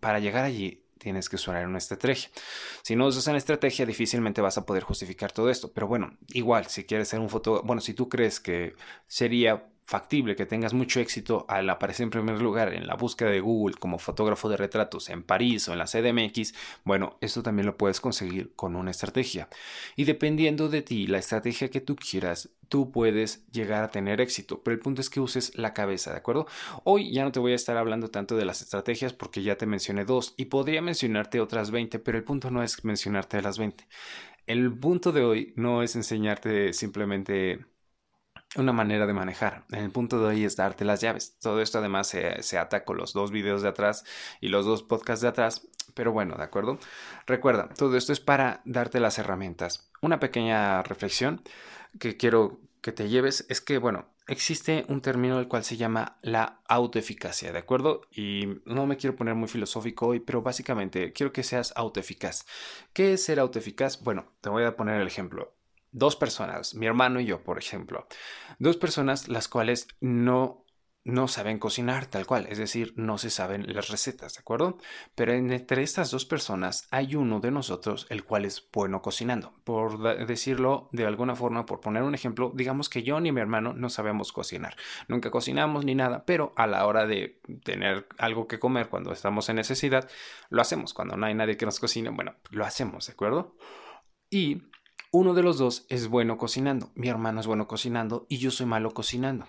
para 0.00 0.18
llegar 0.18 0.44
allí 0.44 0.83
tienes 1.04 1.28
que 1.28 1.36
usar 1.36 1.66
una 1.66 1.76
estrategia. 1.76 2.30
Si 2.82 2.96
no 2.96 3.06
usas 3.06 3.26
una 3.26 3.36
estrategia, 3.36 3.84
difícilmente 3.84 4.40
vas 4.40 4.56
a 4.56 4.64
poder 4.64 4.82
justificar 4.84 5.32
todo 5.32 5.50
esto. 5.50 5.70
Pero 5.70 5.86
bueno, 5.86 6.16
igual, 6.28 6.66
si 6.68 6.84
quieres 6.84 7.08
ser 7.08 7.20
un 7.20 7.28
fotógrafo, 7.28 7.66
bueno, 7.66 7.82
si 7.82 7.92
tú 7.92 8.08
crees 8.08 8.40
que 8.40 8.74
sería 9.06 9.68
factible 9.84 10.34
que 10.34 10.46
tengas 10.46 10.72
mucho 10.72 11.00
éxito 11.00 11.44
al 11.48 11.68
aparecer 11.68 12.04
en 12.04 12.10
primer 12.10 12.40
lugar 12.40 12.72
en 12.72 12.86
la 12.86 12.94
búsqueda 12.94 13.30
de 13.30 13.40
Google 13.40 13.76
como 13.78 13.98
fotógrafo 13.98 14.48
de 14.48 14.56
retratos 14.56 15.10
en 15.10 15.22
París 15.22 15.68
o 15.68 15.72
en 15.72 15.78
la 15.78 15.84
CDMX, 15.84 16.54
bueno, 16.84 17.18
esto 17.20 17.42
también 17.42 17.66
lo 17.66 17.76
puedes 17.76 18.00
conseguir 18.00 18.52
con 18.56 18.76
una 18.76 18.90
estrategia. 18.90 19.48
Y 19.94 20.04
dependiendo 20.04 20.68
de 20.68 20.82
ti, 20.82 21.06
la 21.06 21.18
estrategia 21.18 21.70
que 21.70 21.82
tú 21.82 21.96
quieras, 21.96 22.50
tú 22.68 22.90
puedes 22.90 23.46
llegar 23.52 23.84
a 23.84 23.90
tener 23.90 24.20
éxito. 24.20 24.62
Pero 24.62 24.74
el 24.74 24.80
punto 24.80 25.02
es 25.02 25.10
que 25.10 25.20
uses 25.20 25.56
la 25.56 25.74
cabeza, 25.74 26.12
¿de 26.12 26.18
acuerdo? 26.18 26.46
Hoy 26.84 27.12
ya 27.12 27.24
no 27.24 27.32
te 27.32 27.40
voy 27.40 27.52
a 27.52 27.56
estar 27.56 27.76
hablando 27.76 28.10
tanto 28.10 28.36
de 28.36 28.44
las 28.46 28.62
estrategias 28.62 29.12
porque 29.12 29.42
ya 29.42 29.56
te 29.56 29.66
mencioné 29.66 30.04
dos 30.04 30.34
y 30.36 30.46
podría 30.46 30.80
mencionarte 30.80 31.40
otras 31.40 31.70
20, 31.70 31.98
pero 31.98 32.18
el 32.18 32.24
punto 32.24 32.50
no 32.50 32.62
es 32.62 32.84
mencionarte 32.84 33.42
las 33.42 33.58
20. 33.58 33.86
El 34.46 34.72
punto 34.76 35.12
de 35.12 35.22
hoy 35.22 35.52
no 35.56 35.82
es 35.82 35.96
enseñarte 35.96 36.72
simplemente 36.72 37.64
una 38.56 38.72
manera 38.72 39.06
de 39.06 39.12
manejar. 39.12 39.64
El 39.70 39.90
punto 39.90 40.20
de 40.20 40.26
hoy 40.26 40.44
es 40.44 40.56
darte 40.56 40.84
las 40.84 41.00
llaves. 41.00 41.36
Todo 41.40 41.60
esto 41.60 41.78
además 41.78 42.06
se, 42.08 42.42
se, 42.42 42.58
ata 42.58 42.84
con 42.84 42.96
los 42.96 43.12
dos 43.12 43.30
videos 43.30 43.62
de 43.62 43.68
atrás 43.68 44.04
y 44.40 44.48
los 44.48 44.64
dos 44.66 44.82
podcasts 44.82 45.22
de 45.22 45.28
atrás. 45.28 45.66
Pero 45.94 46.12
bueno, 46.12 46.36
¿de 46.36 46.44
acuerdo? 46.44 46.78
Recuerda, 47.26 47.68
todo 47.76 47.96
esto 47.96 48.12
es 48.12 48.20
para 48.20 48.60
darte 48.64 49.00
las 49.00 49.18
herramientas. 49.18 49.90
Una 50.00 50.20
pequeña 50.20 50.82
reflexión 50.82 51.42
que 51.98 52.16
quiero 52.16 52.60
que 52.80 52.92
te 52.92 53.08
lleves 53.08 53.46
es 53.48 53.60
que, 53.60 53.78
bueno, 53.78 54.06
existe 54.26 54.84
un 54.88 55.00
término 55.00 55.38
el 55.38 55.48
cual 55.48 55.64
se 55.64 55.76
llama 55.76 56.18
la 56.22 56.60
autoeficacia, 56.68 57.52
¿de 57.52 57.58
acuerdo? 57.58 58.02
Y 58.10 58.60
no 58.66 58.86
me 58.86 58.96
quiero 58.96 59.16
poner 59.16 59.34
muy 59.34 59.48
filosófico 59.48 60.08
hoy, 60.08 60.20
pero 60.20 60.42
básicamente 60.42 61.12
quiero 61.12 61.32
que 61.32 61.42
seas 61.42 61.72
autoeficaz. 61.76 62.44
¿Qué 62.92 63.14
es 63.14 63.24
ser 63.24 63.40
autoeficaz? 63.40 64.02
Bueno, 64.02 64.32
te 64.40 64.50
voy 64.50 64.64
a 64.64 64.76
poner 64.76 65.00
el 65.00 65.06
ejemplo 65.06 65.54
dos 65.94 66.16
personas, 66.16 66.74
mi 66.74 66.86
hermano 66.86 67.20
y 67.20 67.26
yo, 67.26 67.42
por 67.42 67.58
ejemplo, 67.58 68.06
dos 68.58 68.76
personas 68.76 69.28
las 69.28 69.48
cuales 69.48 69.88
no 70.00 70.64
no 71.04 71.28
saben 71.28 71.58
cocinar 71.58 72.06
tal 72.06 72.26
cual, 72.26 72.46
es 72.48 72.56
decir, 72.56 72.94
no 72.96 73.18
se 73.18 73.28
saben 73.28 73.74
las 73.74 73.88
recetas, 73.88 74.34
¿de 74.34 74.40
acuerdo? 74.40 74.78
Pero 75.14 75.34
entre 75.34 75.82
estas 75.82 76.10
dos 76.10 76.24
personas 76.24 76.88
hay 76.90 77.14
uno 77.14 77.40
de 77.40 77.50
nosotros 77.50 78.06
el 78.08 78.24
cual 78.24 78.46
es 78.46 78.66
bueno 78.72 79.02
cocinando. 79.02 79.52
Por 79.64 80.26
decirlo 80.26 80.88
de 80.92 81.04
alguna 81.04 81.36
forma, 81.36 81.66
por 81.66 81.80
poner 81.80 82.02
un 82.02 82.14
ejemplo, 82.14 82.52
digamos 82.54 82.88
que 82.88 83.02
yo 83.02 83.20
ni 83.20 83.32
mi 83.32 83.42
hermano 83.42 83.74
no 83.74 83.90
sabemos 83.90 84.32
cocinar. 84.32 84.76
Nunca 85.06 85.30
cocinamos 85.30 85.84
ni 85.84 85.94
nada, 85.94 86.24
pero 86.24 86.54
a 86.56 86.66
la 86.66 86.86
hora 86.86 87.06
de 87.06 87.38
tener 87.64 88.08
algo 88.16 88.48
que 88.48 88.58
comer 88.58 88.88
cuando 88.88 89.12
estamos 89.12 89.50
en 89.50 89.56
necesidad, 89.56 90.08
lo 90.48 90.62
hacemos. 90.62 90.94
Cuando 90.94 91.18
no 91.18 91.26
hay 91.26 91.34
nadie 91.34 91.58
que 91.58 91.66
nos 91.66 91.80
cocine, 91.80 92.08
bueno, 92.08 92.34
lo 92.50 92.64
hacemos, 92.64 93.08
¿de 93.08 93.12
acuerdo? 93.12 93.56
Y 94.30 94.62
uno 95.14 95.32
de 95.32 95.44
los 95.44 95.58
dos 95.58 95.86
es 95.90 96.08
bueno 96.08 96.36
cocinando, 96.36 96.90
mi 96.96 97.06
hermano 97.08 97.38
es 97.38 97.46
bueno 97.46 97.68
cocinando 97.68 98.26
y 98.28 98.38
yo 98.38 98.50
soy 98.50 98.66
malo 98.66 98.90
cocinando. 98.90 99.46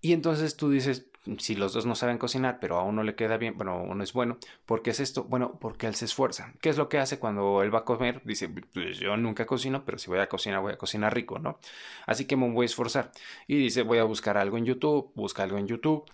Y 0.00 0.12
entonces 0.12 0.56
tú 0.56 0.70
dices, 0.70 1.06
si 1.38 1.54
los 1.54 1.72
dos 1.72 1.86
no 1.86 1.94
saben 1.94 2.18
cocinar, 2.18 2.58
pero 2.60 2.80
a 2.80 2.82
uno 2.82 3.04
le 3.04 3.14
queda 3.14 3.36
bien, 3.36 3.56
bueno, 3.56 3.80
uno 3.80 4.02
es 4.02 4.12
bueno, 4.12 4.38
¿por 4.66 4.82
qué 4.82 4.90
es 4.90 4.98
esto? 4.98 5.22
Bueno, 5.22 5.56
porque 5.60 5.86
él 5.86 5.94
se 5.94 6.06
esfuerza. 6.06 6.52
¿Qué 6.60 6.68
es 6.68 6.76
lo 6.76 6.88
que 6.88 6.98
hace 6.98 7.20
cuando 7.20 7.62
él 7.62 7.72
va 7.72 7.80
a 7.80 7.84
comer? 7.84 8.22
Dice, 8.24 8.48
pues 8.48 8.98
yo 8.98 9.16
nunca 9.16 9.46
cocino, 9.46 9.84
pero 9.84 9.98
si 9.98 10.08
voy 10.08 10.18
a 10.18 10.28
cocinar, 10.28 10.62
voy 10.62 10.72
a 10.72 10.78
cocinar 10.78 11.14
rico, 11.14 11.38
¿no? 11.38 11.60
Así 12.04 12.24
que 12.24 12.36
me 12.36 12.50
voy 12.50 12.64
a 12.64 12.66
esforzar. 12.66 13.12
Y 13.46 13.56
dice, 13.56 13.82
voy 13.82 13.98
a 13.98 14.04
buscar 14.04 14.36
algo 14.36 14.58
en 14.58 14.64
YouTube, 14.64 15.12
busca 15.14 15.44
algo 15.44 15.58
en 15.58 15.68
YouTube, 15.68 16.10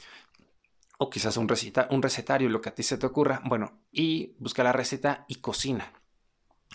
o 0.99 1.09
quizás 1.09 1.39
un, 1.39 1.49
receta, 1.49 1.89
un 1.91 2.03
recetario, 2.03 2.51
lo 2.51 2.61
que 2.61 2.69
a 2.69 2.75
ti 2.75 2.83
se 2.83 2.99
te 2.99 3.07
ocurra, 3.07 3.41
bueno, 3.47 3.79
y 3.91 4.35
busca 4.41 4.63
la 4.63 4.73
receta 4.73 5.25
y 5.27 5.37
cocina. 5.37 5.91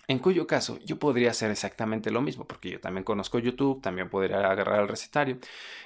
En 0.10 0.18
cuyo 0.18 0.48
caso 0.48 0.80
yo 0.84 0.98
podría 0.98 1.30
hacer 1.30 1.52
exactamente 1.52 2.10
lo 2.10 2.22
mismo, 2.22 2.48
porque 2.48 2.72
yo 2.72 2.80
también 2.80 3.04
conozco 3.04 3.38
YouTube, 3.38 3.80
también 3.80 4.10
podría 4.10 4.38
agarrar 4.40 4.82
el 4.82 4.88
recetario, 4.88 5.38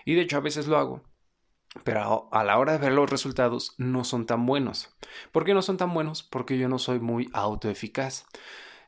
y 0.05 0.15
de 0.15 0.21
hecho 0.21 0.37
a 0.37 0.39
veces 0.39 0.65
lo 0.65 0.77
hago. 0.77 1.03
Pero 1.83 2.29
a 2.31 2.43
la 2.45 2.57
hora 2.57 2.71
de 2.71 2.77
ver 2.77 2.93
los 2.93 3.09
resultados 3.09 3.75
no 3.77 4.05
son 4.05 4.25
tan 4.25 4.45
buenos. 4.45 4.95
¿Por 5.33 5.43
qué 5.43 5.53
no 5.53 5.61
son 5.61 5.75
tan 5.75 5.93
buenos? 5.93 6.23
Porque 6.23 6.57
yo 6.57 6.69
no 6.69 6.79
soy 6.79 7.01
muy 7.01 7.29
autoeficaz. 7.33 8.25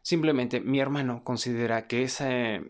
Simplemente 0.01 0.61
mi 0.61 0.79
hermano 0.79 1.23
considera 1.25 1.85
que 1.87 2.03
ese, 2.03 2.61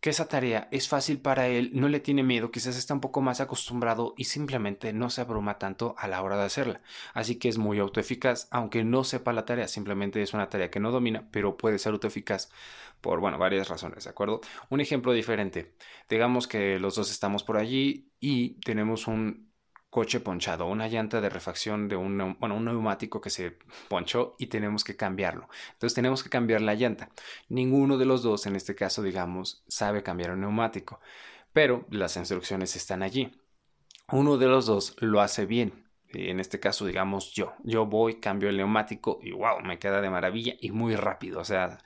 que 0.00 0.10
esa 0.10 0.28
tarea 0.28 0.68
es 0.70 0.88
fácil 0.88 1.20
para 1.20 1.48
él, 1.48 1.70
no 1.72 1.88
le 1.88 2.00
tiene 2.00 2.22
miedo, 2.22 2.50
quizás 2.50 2.76
está 2.76 2.94
un 2.94 3.00
poco 3.00 3.20
más 3.20 3.40
acostumbrado 3.40 4.14
y 4.16 4.24
simplemente 4.24 4.92
no 4.92 5.10
se 5.10 5.20
abruma 5.20 5.58
tanto 5.58 5.94
a 5.98 6.08
la 6.08 6.22
hora 6.22 6.36
de 6.36 6.44
hacerla. 6.44 6.80
Así 7.14 7.36
que 7.36 7.48
es 7.48 7.58
muy 7.58 7.78
autoeficaz, 7.78 8.48
aunque 8.50 8.84
no 8.84 9.04
sepa 9.04 9.32
la 9.32 9.44
tarea, 9.44 9.68
simplemente 9.68 10.22
es 10.22 10.34
una 10.34 10.48
tarea 10.48 10.70
que 10.70 10.80
no 10.80 10.90
domina, 10.90 11.28
pero 11.30 11.56
puede 11.56 11.78
ser 11.78 11.92
autoeficaz 11.92 12.50
por, 13.00 13.20
bueno, 13.20 13.38
varias 13.38 13.68
razones, 13.68 14.04
¿de 14.04 14.10
acuerdo? 14.10 14.40
Un 14.70 14.80
ejemplo 14.80 15.12
diferente, 15.12 15.74
digamos 16.08 16.46
que 16.46 16.78
los 16.78 16.94
dos 16.96 17.10
estamos 17.10 17.42
por 17.42 17.56
allí 17.56 18.10
y 18.20 18.60
tenemos 18.60 19.06
un 19.06 19.45
coche 19.96 20.20
ponchado, 20.20 20.66
una 20.66 20.88
llanta 20.88 21.22
de 21.22 21.30
refacción 21.30 21.88
de 21.88 21.96
un, 21.96 22.36
bueno, 22.38 22.54
un 22.54 22.66
neumático 22.66 23.18
que 23.22 23.30
se 23.30 23.56
ponchó 23.88 24.36
y 24.38 24.48
tenemos 24.48 24.84
que 24.84 24.94
cambiarlo. 24.94 25.48
Entonces 25.72 25.94
tenemos 25.94 26.22
que 26.22 26.28
cambiar 26.28 26.60
la 26.60 26.74
llanta. 26.74 27.08
Ninguno 27.48 27.96
de 27.96 28.04
los 28.04 28.22
dos, 28.22 28.44
en 28.44 28.56
este 28.56 28.74
caso, 28.74 29.02
digamos, 29.02 29.64
sabe 29.68 30.02
cambiar 30.02 30.32
un 30.32 30.42
neumático, 30.42 31.00
pero 31.54 31.86
las 31.88 32.18
instrucciones 32.18 32.76
están 32.76 33.02
allí. 33.02 33.40
Uno 34.12 34.36
de 34.36 34.48
los 34.48 34.66
dos 34.66 34.96
lo 34.98 35.22
hace 35.22 35.46
bien. 35.46 35.86
En 36.10 36.40
este 36.40 36.60
caso, 36.60 36.84
digamos 36.84 37.32
yo. 37.32 37.54
Yo 37.64 37.86
voy, 37.86 38.20
cambio 38.20 38.50
el 38.50 38.58
neumático 38.58 39.18
y 39.22 39.30
wow, 39.30 39.62
me 39.62 39.78
queda 39.78 40.02
de 40.02 40.10
maravilla 40.10 40.56
y 40.60 40.72
muy 40.72 40.94
rápido. 40.94 41.40
O 41.40 41.44
sea, 41.44 41.78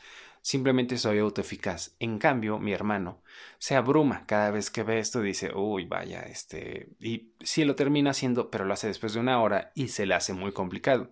Simplemente 0.43 0.97
soy 0.97 1.19
autoeficaz. 1.19 1.95
En 1.99 2.19
cambio, 2.19 2.59
mi 2.59 2.73
hermano 2.73 3.23
se 3.59 3.77
abruma 3.77 4.25
cada 4.27 4.51
vez 4.51 4.71
que 4.71 4.83
ve 4.83 4.99
esto 4.99 5.23
y 5.23 5.29
dice, 5.29 5.53
uy, 5.55 5.85
vaya, 5.85 6.23
este... 6.23 6.89
Y 6.99 7.33
sí 7.41 7.65
lo 7.65 7.75
termina 7.75 8.11
haciendo, 8.11 8.51
pero 8.51 8.65
lo 8.65 8.73
hace 8.73 8.87
después 8.87 9.13
de 9.13 9.21
una 9.21 9.43
hora 9.43 9.73
y 9.75 9.89
se 9.89 10.07
le 10.07 10.15
hace 10.15 10.33
muy 10.33 10.53
complicado. 10.53 11.11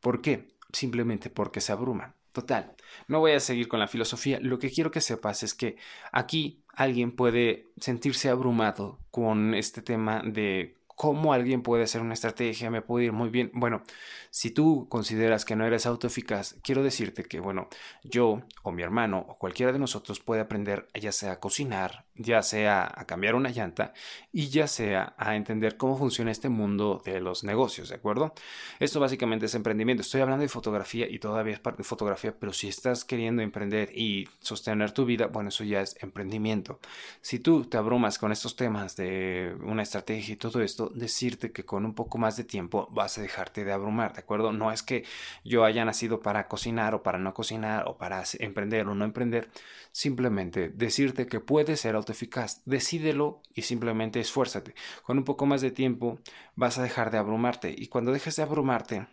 ¿Por 0.00 0.22
qué? 0.22 0.48
Simplemente 0.72 1.28
porque 1.28 1.60
se 1.60 1.72
abruma. 1.72 2.14
Total, 2.32 2.74
no 3.08 3.20
voy 3.20 3.32
a 3.32 3.40
seguir 3.40 3.68
con 3.68 3.78
la 3.78 3.88
filosofía. 3.88 4.38
Lo 4.40 4.58
que 4.58 4.70
quiero 4.70 4.90
que 4.90 5.02
sepas 5.02 5.42
es 5.42 5.52
que 5.52 5.76
aquí 6.12 6.62
alguien 6.74 7.14
puede 7.14 7.68
sentirse 7.78 8.30
abrumado 8.30 8.98
con 9.10 9.54
este 9.54 9.82
tema 9.82 10.22
de 10.24 10.78
cómo 11.02 11.32
alguien 11.32 11.62
puede 11.62 11.82
hacer 11.82 12.00
una 12.00 12.14
estrategia, 12.14 12.70
me 12.70 12.80
puede 12.80 13.06
ir 13.06 13.12
muy 13.12 13.28
bien. 13.28 13.50
Bueno, 13.54 13.82
si 14.30 14.52
tú 14.52 14.86
consideras 14.88 15.44
que 15.44 15.56
no 15.56 15.66
eres 15.66 15.84
autoeficaz, 15.84 16.54
quiero 16.62 16.84
decirte 16.84 17.24
que, 17.24 17.40
bueno, 17.40 17.68
yo 18.04 18.42
o 18.62 18.70
mi 18.70 18.84
hermano 18.84 19.26
o 19.28 19.36
cualquiera 19.36 19.72
de 19.72 19.80
nosotros 19.80 20.20
puede 20.20 20.42
aprender 20.42 20.86
ya 20.94 21.10
sea 21.10 21.32
a 21.32 21.40
cocinar, 21.40 22.04
ya 22.14 22.40
sea 22.44 22.84
a 22.94 23.04
cambiar 23.04 23.34
una 23.34 23.50
llanta 23.50 23.94
y 24.32 24.48
ya 24.50 24.68
sea 24.68 25.14
a 25.18 25.34
entender 25.34 25.76
cómo 25.76 25.98
funciona 25.98 26.30
este 26.30 26.48
mundo 26.48 27.02
de 27.04 27.20
los 27.20 27.42
negocios, 27.42 27.88
¿de 27.88 27.96
acuerdo? 27.96 28.32
Esto 28.78 29.00
básicamente 29.00 29.46
es 29.46 29.54
emprendimiento. 29.56 30.02
Estoy 30.02 30.20
hablando 30.20 30.42
de 30.42 30.48
fotografía 30.48 31.08
y 31.10 31.18
todavía 31.18 31.54
es 31.54 31.60
parte 31.60 31.78
de 31.78 31.88
fotografía, 31.88 32.32
pero 32.38 32.52
si 32.52 32.68
estás 32.68 33.04
queriendo 33.04 33.42
emprender 33.42 33.90
y 33.92 34.28
sostener 34.38 34.92
tu 34.92 35.04
vida, 35.04 35.26
bueno, 35.26 35.48
eso 35.48 35.64
ya 35.64 35.80
es 35.80 35.96
emprendimiento. 36.00 36.78
Si 37.22 37.40
tú 37.40 37.64
te 37.64 37.76
abrumas 37.76 38.20
con 38.20 38.30
estos 38.30 38.54
temas 38.54 38.94
de 38.94 39.56
una 39.64 39.82
estrategia 39.82 40.34
y 40.34 40.36
todo 40.36 40.62
esto, 40.62 40.91
decirte 40.94 41.52
que 41.52 41.64
con 41.64 41.84
un 41.84 41.94
poco 41.94 42.18
más 42.18 42.36
de 42.36 42.44
tiempo 42.44 42.88
vas 42.90 43.18
a 43.18 43.22
dejarte 43.22 43.64
de 43.64 43.72
abrumar, 43.72 44.12
¿de 44.14 44.20
acuerdo? 44.20 44.52
No 44.52 44.72
es 44.72 44.82
que 44.82 45.04
yo 45.44 45.64
haya 45.64 45.84
nacido 45.84 46.20
para 46.20 46.48
cocinar 46.48 46.94
o 46.94 47.02
para 47.02 47.18
no 47.18 47.34
cocinar 47.34 47.88
o 47.88 47.96
para 47.96 48.22
emprender 48.38 48.86
o 48.88 48.94
no 48.94 49.04
emprender, 49.04 49.50
simplemente 49.92 50.68
decirte 50.70 51.26
que 51.26 51.40
puedes 51.40 51.80
ser 51.80 51.94
autoeficaz, 51.96 52.62
decídelo 52.64 53.42
y 53.54 53.62
simplemente 53.62 54.20
esfuérzate. 54.20 54.74
Con 55.02 55.18
un 55.18 55.24
poco 55.24 55.46
más 55.46 55.60
de 55.60 55.70
tiempo 55.70 56.18
vas 56.56 56.78
a 56.78 56.82
dejar 56.82 57.10
de 57.10 57.18
abrumarte 57.18 57.74
y 57.76 57.88
cuando 57.88 58.12
dejes 58.12 58.36
de 58.36 58.42
abrumarte 58.42 59.06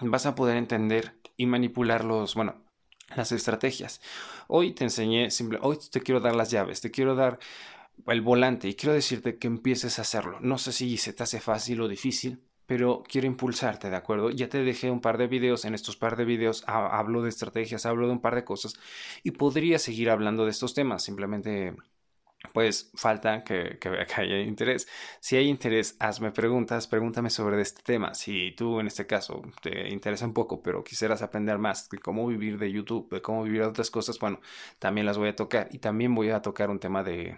vas 0.00 0.26
a 0.26 0.34
poder 0.34 0.56
entender 0.56 1.14
y 1.36 1.46
manipular 1.46 2.04
los, 2.04 2.34
bueno, 2.34 2.56
las 3.14 3.32
estrategias. 3.32 4.00
Hoy 4.48 4.72
te 4.72 4.84
enseñé, 4.84 5.30
simple, 5.30 5.58
hoy 5.62 5.78
te 5.90 6.00
quiero 6.00 6.20
dar 6.20 6.34
las 6.34 6.50
llaves, 6.50 6.80
te 6.80 6.90
quiero 6.90 7.14
dar 7.14 7.38
el 8.06 8.20
volante 8.20 8.68
y 8.68 8.74
quiero 8.74 8.94
decirte 8.94 9.38
que 9.38 9.46
empieces 9.46 9.98
a 9.98 10.02
hacerlo. 10.02 10.38
No 10.40 10.58
sé 10.58 10.72
si 10.72 10.96
se 10.96 11.12
te 11.12 11.22
hace 11.22 11.40
fácil 11.40 11.80
o 11.80 11.88
difícil, 11.88 12.40
pero 12.66 13.02
quiero 13.08 13.26
impulsarte, 13.26 13.90
¿de 13.90 13.96
acuerdo? 13.96 14.30
Ya 14.30 14.48
te 14.48 14.62
dejé 14.62 14.90
un 14.90 15.00
par 15.00 15.18
de 15.18 15.28
videos, 15.28 15.64
en 15.64 15.74
estos 15.74 15.96
par 15.96 16.16
de 16.16 16.24
videos 16.24 16.64
hablo 16.66 17.22
de 17.22 17.28
estrategias, 17.28 17.86
hablo 17.86 18.06
de 18.06 18.12
un 18.12 18.20
par 18.20 18.34
de 18.34 18.44
cosas 18.44 18.74
y 19.22 19.32
podría 19.32 19.78
seguir 19.78 20.10
hablando 20.10 20.44
de 20.44 20.50
estos 20.50 20.74
temas, 20.74 21.02
simplemente 21.04 21.74
pues 22.52 22.90
falta 22.94 23.44
que, 23.44 23.78
que, 23.78 23.88
haya 23.88 24.40
interés. 24.40 24.86
Si 25.20 25.36
hay 25.36 25.48
interés, 25.48 25.96
hazme 25.98 26.30
preguntas, 26.30 26.86
pregúntame 26.86 27.30
sobre 27.30 27.60
este 27.60 27.82
tema. 27.82 28.14
Si 28.14 28.52
tú 28.52 28.80
en 28.80 28.86
este 28.86 29.06
caso 29.06 29.42
te 29.62 29.88
interesa 29.88 30.26
un 30.26 30.34
poco, 30.34 30.62
pero 30.62 30.84
quisieras 30.84 31.22
aprender 31.22 31.58
más 31.58 31.88
de 31.88 31.98
cómo 31.98 32.26
vivir 32.26 32.58
de 32.58 32.70
YouTube, 32.70 33.08
de 33.10 33.22
cómo 33.22 33.42
vivir 33.42 33.62
otras 33.62 33.90
cosas, 33.90 34.18
bueno, 34.18 34.40
también 34.78 35.06
las 35.06 35.18
voy 35.18 35.28
a 35.28 35.36
tocar. 35.36 35.68
Y 35.72 35.78
también 35.78 36.14
voy 36.14 36.30
a 36.30 36.42
tocar 36.42 36.70
un 36.70 36.78
tema 36.78 37.02
de, 37.02 37.36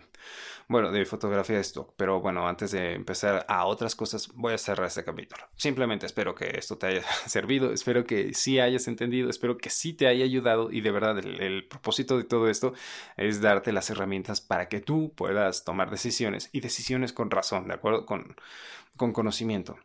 bueno, 0.69 0.93
de 0.93 1.05
fotografía 1.05 1.57
de 1.57 1.63
stock. 1.63 1.95
Pero 1.97 2.21
bueno, 2.21 2.47
antes 2.47 2.71
de 2.73 2.95
empezar 2.95 3.45
a 3.49 3.67
otras 3.67 3.95
cosas, 3.95 4.29
voy 4.35 4.53
a 4.53 4.59
cerrar 4.59 4.87
este 4.87 5.05
capítulo. 5.05 5.45
Simplemente 5.57 6.07
espero 6.07 6.35
que 6.35 6.57
esto 6.59 6.77
te 6.77 6.87
haya 6.87 7.03
servido, 7.27 7.73
espero 7.73 8.05
que 8.05 8.35
sí 8.35 8.61
hayas 8.61 8.89
entendido, 8.89 9.31
espero 9.31 9.57
que 9.57 9.71
sí 9.71 9.95
te 9.95 10.07
haya 10.07 10.25
ayudado 10.25 10.71
y 10.71 10.81
de 10.81 10.91
verdad 10.91 11.19
el, 11.19 11.41
el 11.41 11.67
propósito 11.67 12.17
de 12.19 12.25
todo 12.25 12.49
esto 12.49 12.75
es 13.17 13.41
darte 13.41 13.73
las 13.73 13.91
herramientas 13.91 14.41
para 14.41 14.69
que 14.69 14.81
tú 14.81 14.98
puedas 15.17 15.65
tomar 15.65 15.91
decisiones 15.91 16.51
y 16.53 16.61
decisiones 16.61 17.13
con 17.13 17.31
razón, 17.31 17.69
¿de 17.69 17.75
acuerdo? 17.75 18.07
Con, 18.07 18.37
con 18.97 19.13
conocimiento. 19.13 19.79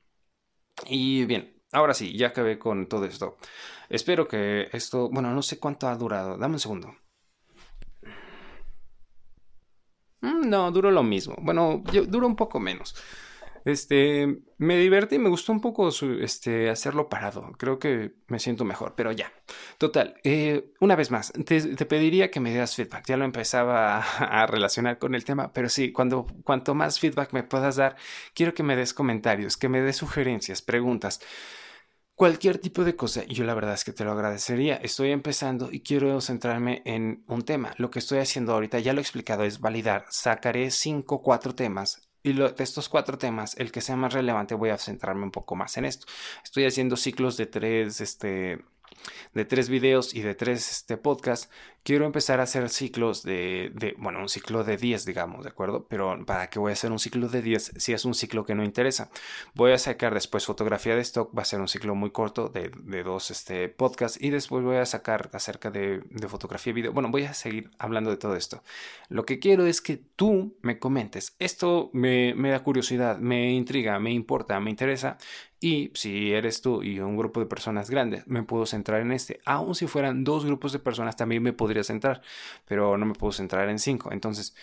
Y 0.88 1.26
bien, 1.26 1.62
ahora 1.71 1.93
sí, 1.93 2.17
ya 2.17 2.28
acabé 2.30 2.60
con 2.60 2.88
todo 2.88 3.06
esto. 3.06 3.38
Espero 3.89 4.28
que 4.28 4.69
esto, 4.73 5.10
bueno, 5.10 5.32
no 5.34 5.41
sé 5.43 5.60
cuánto 5.60 5.88
ha 5.88 5.95
durado. 5.95 6.38
Dame 6.38 6.56
un 6.56 6.60
segundo. 6.60 6.95
Mm, 10.21 10.49
no, 10.49 10.71
duró 10.71 10.91
lo 10.91 11.04
mismo. 11.04 11.36
Bueno, 11.41 11.84
duró 12.08 12.28
un 12.28 12.36
poco 12.36 12.60
menos. 12.60 12.95
Este, 13.65 14.41
me 14.58 14.78
divertí, 14.78 15.19
me 15.19 15.30
gustó 15.30 15.52
un 15.52 15.62
poco 15.62 15.89
este, 16.21 16.69
hacerlo 16.69 17.10
parado. 17.10 17.52
Creo 17.58 17.80
que 17.80 18.13
me 18.28 18.39
siento 18.39 18.65
mejor, 18.65 18.93
pero 18.95 19.12
ya. 19.12 19.32
Total, 19.78 20.15
eh, 20.23 20.73
una 20.80 20.95
vez 20.95 21.12
más, 21.12 21.32
te, 21.45 21.86
pediría 21.86 22.30
que 22.32 22.39
me 22.39 22.49
dieras 22.52 22.76
feedback. 22.76 23.06
Ya 23.08 23.17
lo 23.17 23.26
empezaba 23.26 23.99
a, 24.02 24.45
relacionar 24.47 24.99
con 24.99 25.15
el 25.15 25.23
tema, 25.23 25.54
pero 25.54 25.69
sí, 25.69 25.91
cuando, 25.91 26.28
cuanto 26.43 26.76
más 26.76 26.99
feedback 26.99 27.34
me 27.34 27.43
puedas 27.43 27.78
dar, 27.78 27.95
quiero 28.34 28.54
que 28.54 28.63
me 28.63 28.76
des 28.76 28.93
comentarios, 28.93 29.58
que 29.58 29.69
me 29.69 29.82
des 29.82 29.95
sugerencias, 29.95 30.62
preguntas 30.62 31.19
cualquier 32.15 32.58
tipo 32.60 32.84
de 32.84 32.95
cosa. 32.95 33.23
Yo 33.26 33.43
la 33.43 33.54
verdad 33.54 33.73
es 33.73 33.84
que 33.84 33.93
te 33.93 34.06
lo 34.06 34.12
agradecería. 34.12 34.76
Estoy 34.76 35.12
empezando 35.12 35.69
y 35.71 35.82
quiero 35.82 36.21
centrarme 36.21 36.82
en 36.86 37.23
un 37.28 37.43
tema. 37.43 37.73
Lo 37.78 37.91
que 37.91 37.99
estoy 37.99 38.19
haciendo 38.19 38.54
ahorita, 38.54 38.80
ya 38.80 38.93
lo 38.93 38.99
he 38.99 39.02
explicado, 39.02 39.43
es 39.43 39.60
validar. 39.60 40.06
Sacaré 40.10 40.71
cinco, 40.71 41.21
cuatro 41.21 41.56
temas. 41.56 42.12
Y 42.24 42.34
de 42.34 42.54
estos 42.60 42.88
cuatro 42.88 43.18
temas, 43.18 43.56
el 43.58 43.72
que 43.72 43.82
sea 43.82 43.98
más 43.98 44.14
relevante, 44.14 44.56
voy 44.56 44.70
a 44.70 44.78
centrarme 44.78 45.24
un 45.24 45.32
poco 45.32 45.56
más 45.56 45.76
en 45.78 45.86
esto. 45.86 46.08
Estoy 46.44 46.66
haciendo 46.66 46.96
ciclos 46.96 47.36
de 47.36 47.48
tres, 47.48 48.00
este, 48.00 48.64
de 49.34 49.46
tres 49.46 49.70
videos 49.70 50.14
y 50.14 50.22
de 50.22 50.36
tres 50.36 50.72
este, 50.72 50.98
podcasts, 50.98 51.50
quiero 51.84 52.06
empezar 52.06 52.40
a 52.40 52.44
hacer 52.44 52.70
ciclos 52.70 53.24
de, 53.24 53.72
de, 53.76 53.96
bueno, 53.98 54.20
un 54.20 54.30
ciclo 54.30 54.64
de 54.64 54.78
10, 54.78 55.06
digamos, 55.06 55.44
¿de 55.44 55.50
acuerdo? 55.50 55.86
Pero 55.90 56.26
¿para 56.26 56.50
qué 56.50 56.60
voy 56.60 56.72
a 56.72 56.74
hacer 56.74 56.92
un 56.92 57.00
ciclo 57.00 57.28
de 57.28 57.42
10 57.42 57.74
si 57.78 57.94
es 57.94 58.06
un 58.06 58.14
ciclo 58.14 58.46
que 58.46 58.56
no 58.56 58.64
interesa? 58.64 59.10
Voy 59.54 59.72
a 59.72 59.78
sacar 59.78 60.14
después 60.14 60.46
fotografía 60.46 60.96
de 60.96 61.02
stock, 61.02 61.38
va 61.38 61.42
a 61.42 61.46
ser 61.46 61.60
un 61.60 61.68
ciclo 61.68 61.96
muy 61.96 62.12
corto 62.12 62.48
de, 62.48 62.72
de 62.84 63.04
dos 63.04 63.32
este, 63.32 63.70
podcasts 63.70 64.22
y 64.22 64.30
después 64.30 64.64
voy 64.64 64.78
a 64.78 64.86
sacar 64.86 65.30
acerca 65.34 65.72
de, 65.72 66.02
de 66.10 66.28
fotografía 66.28 66.72
y 66.72 66.74
video. 66.74 66.94
Bueno, 66.94 67.10
voy 67.12 67.26
a 67.26 67.34
seguir 67.34 67.72
hablando 67.78 68.10
de 68.10 68.18
todo 68.18 68.36
esto. 68.36 68.64
Lo 69.10 69.26
que 69.26 69.40
quiero 69.40 69.66
es 69.66 69.82
que 69.82 69.98
tú 69.98 70.58
me 70.62 70.80
comentes, 70.80 71.36
esto 71.40 71.90
me, 71.94 72.34
me 72.36 72.50
da 72.50 72.64
curiosidad, 72.64 73.18
me 73.18 73.52
intriga, 73.52 74.00
me 74.00 74.12
importa, 74.12 74.60
me 74.60 74.70
interesa 74.70 75.18
y 75.63 75.91
si 75.93 76.34
eres 76.34 76.62
tú 76.62 76.84
y 76.84 76.99
un 76.99 77.15
grupo 77.15 77.39
de 77.39 77.45
personas 77.45 77.89
grandes, 77.89 78.28
me 78.28 78.43
puedo 78.43 78.65
centrar 78.65 78.99
en 78.99 79.13
este. 79.13 79.39
Aun 79.45 79.76
si 79.76 79.88
fueran 79.88 80.26
dos 80.26 80.43
grupos 80.45 80.73
de 80.73 80.80
personas, 80.80 81.15
también 81.15 81.41
me 81.41 81.54
podría 81.54 81.86
centrar, 81.86 82.21
pero 82.67 82.97
no 82.97 83.06
me 83.06 83.13
puedo 83.13 83.32
centrar 83.32 83.69
en 83.69 83.80
cinco. 83.80 84.12
Entonces, 84.12 84.58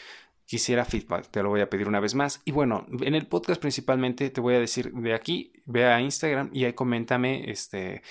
quisiera 0.45 0.85
feedback, 0.85 1.29
te 1.31 1.43
lo 1.43 1.49
voy 1.49 1.63
a 1.63 1.71
pedir 1.71 1.89
una 1.89 2.01
vez 2.01 2.15
más. 2.15 2.43
Y 2.45 2.53
bueno, 2.53 2.85
en 3.01 3.15
el 3.15 3.27
podcast 3.27 3.59
principalmente 3.63 4.29
te 4.29 4.43
voy 4.43 4.57
a 4.57 4.61
decir 4.61 4.93
de 4.93 5.15
aquí, 5.15 5.55
ve 5.65 5.87
a 5.87 6.03
Instagram 6.03 6.51
y 6.53 6.67
ahí 6.67 6.75
coméntame 6.75 7.51
este 7.51 8.03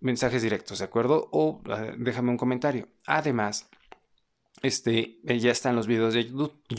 mensajes 0.00 0.40
directos, 0.40 0.78
¿de 0.78 0.86
acuerdo? 0.86 1.28
O 1.30 1.60
eh, 1.68 1.94
déjame 1.98 2.30
un 2.30 2.38
comentario. 2.38 2.88
Además, 3.06 3.68
este, 4.62 5.20
eh, 5.26 5.38
ya 5.38 5.50
están 5.50 5.76
los 5.76 5.86
videos 5.86 6.14
de 6.14 6.24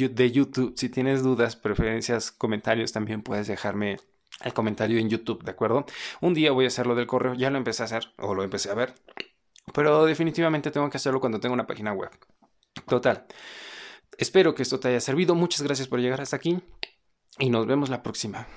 de 0.09 0.31
YouTube. 0.31 0.73
Si 0.75 0.89
tienes 0.89 1.21
dudas, 1.21 1.55
preferencias, 1.55 2.31
comentarios, 2.31 2.91
también 2.91 3.21
puedes 3.21 3.45
dejarme 3.45 3.97
el 4.43 4.53
comentario 4.53 4.99
en 4.99 5.09
YouTube, 5.09 5.43
¿de 5.43 5.51
acuerdo? 5.51 5.85
Un 6.21 6.33
día 6.33 6.51
voy 6.51 6.65
a 6.65 6.67
hacerlo 6.67 6.95
del 6.95 7.07
correo, 7.07 7.33
ya 7.33 7.49
lo 7.49 7.57
empecé 7.57 7.83
a 7.83 7.85
hacer 7.85 8.13
o 8.17 8.33
lo 8.35 8.43
empecé 8.43 8.69
a 8.69 8.75
ver, 8.75 8.95
pero 9.73 10.05
definitivamente 10.05 10.71
tengo 10.71 10.89
que 10.89 10.97
hacerlo 10.97 11.19
cuando 11.19 11.39
tenga 11.39 11.53
una 11.53 11.67
página 11.67 11.93
web. 11.93 12.11
Total. 12.87 13.25
Espero 14.17 14.55
que 14.55 14.63
esto 14.63 14.79
te 14.79 14.89
haya 14.89 14.99
servido. 14.99 15.35
Muchas 15.35 15.61
gracias 15.61 15.87
por 15.87 15.99
llegar 15.99 16.21
hasta 16.21 16.35
aquí 16.35 16.59
y 17.39 17.49
nos 17.49 17.65
vemos 17.65 17.89
la 17.89 18.03
próxima. 18.03 18.47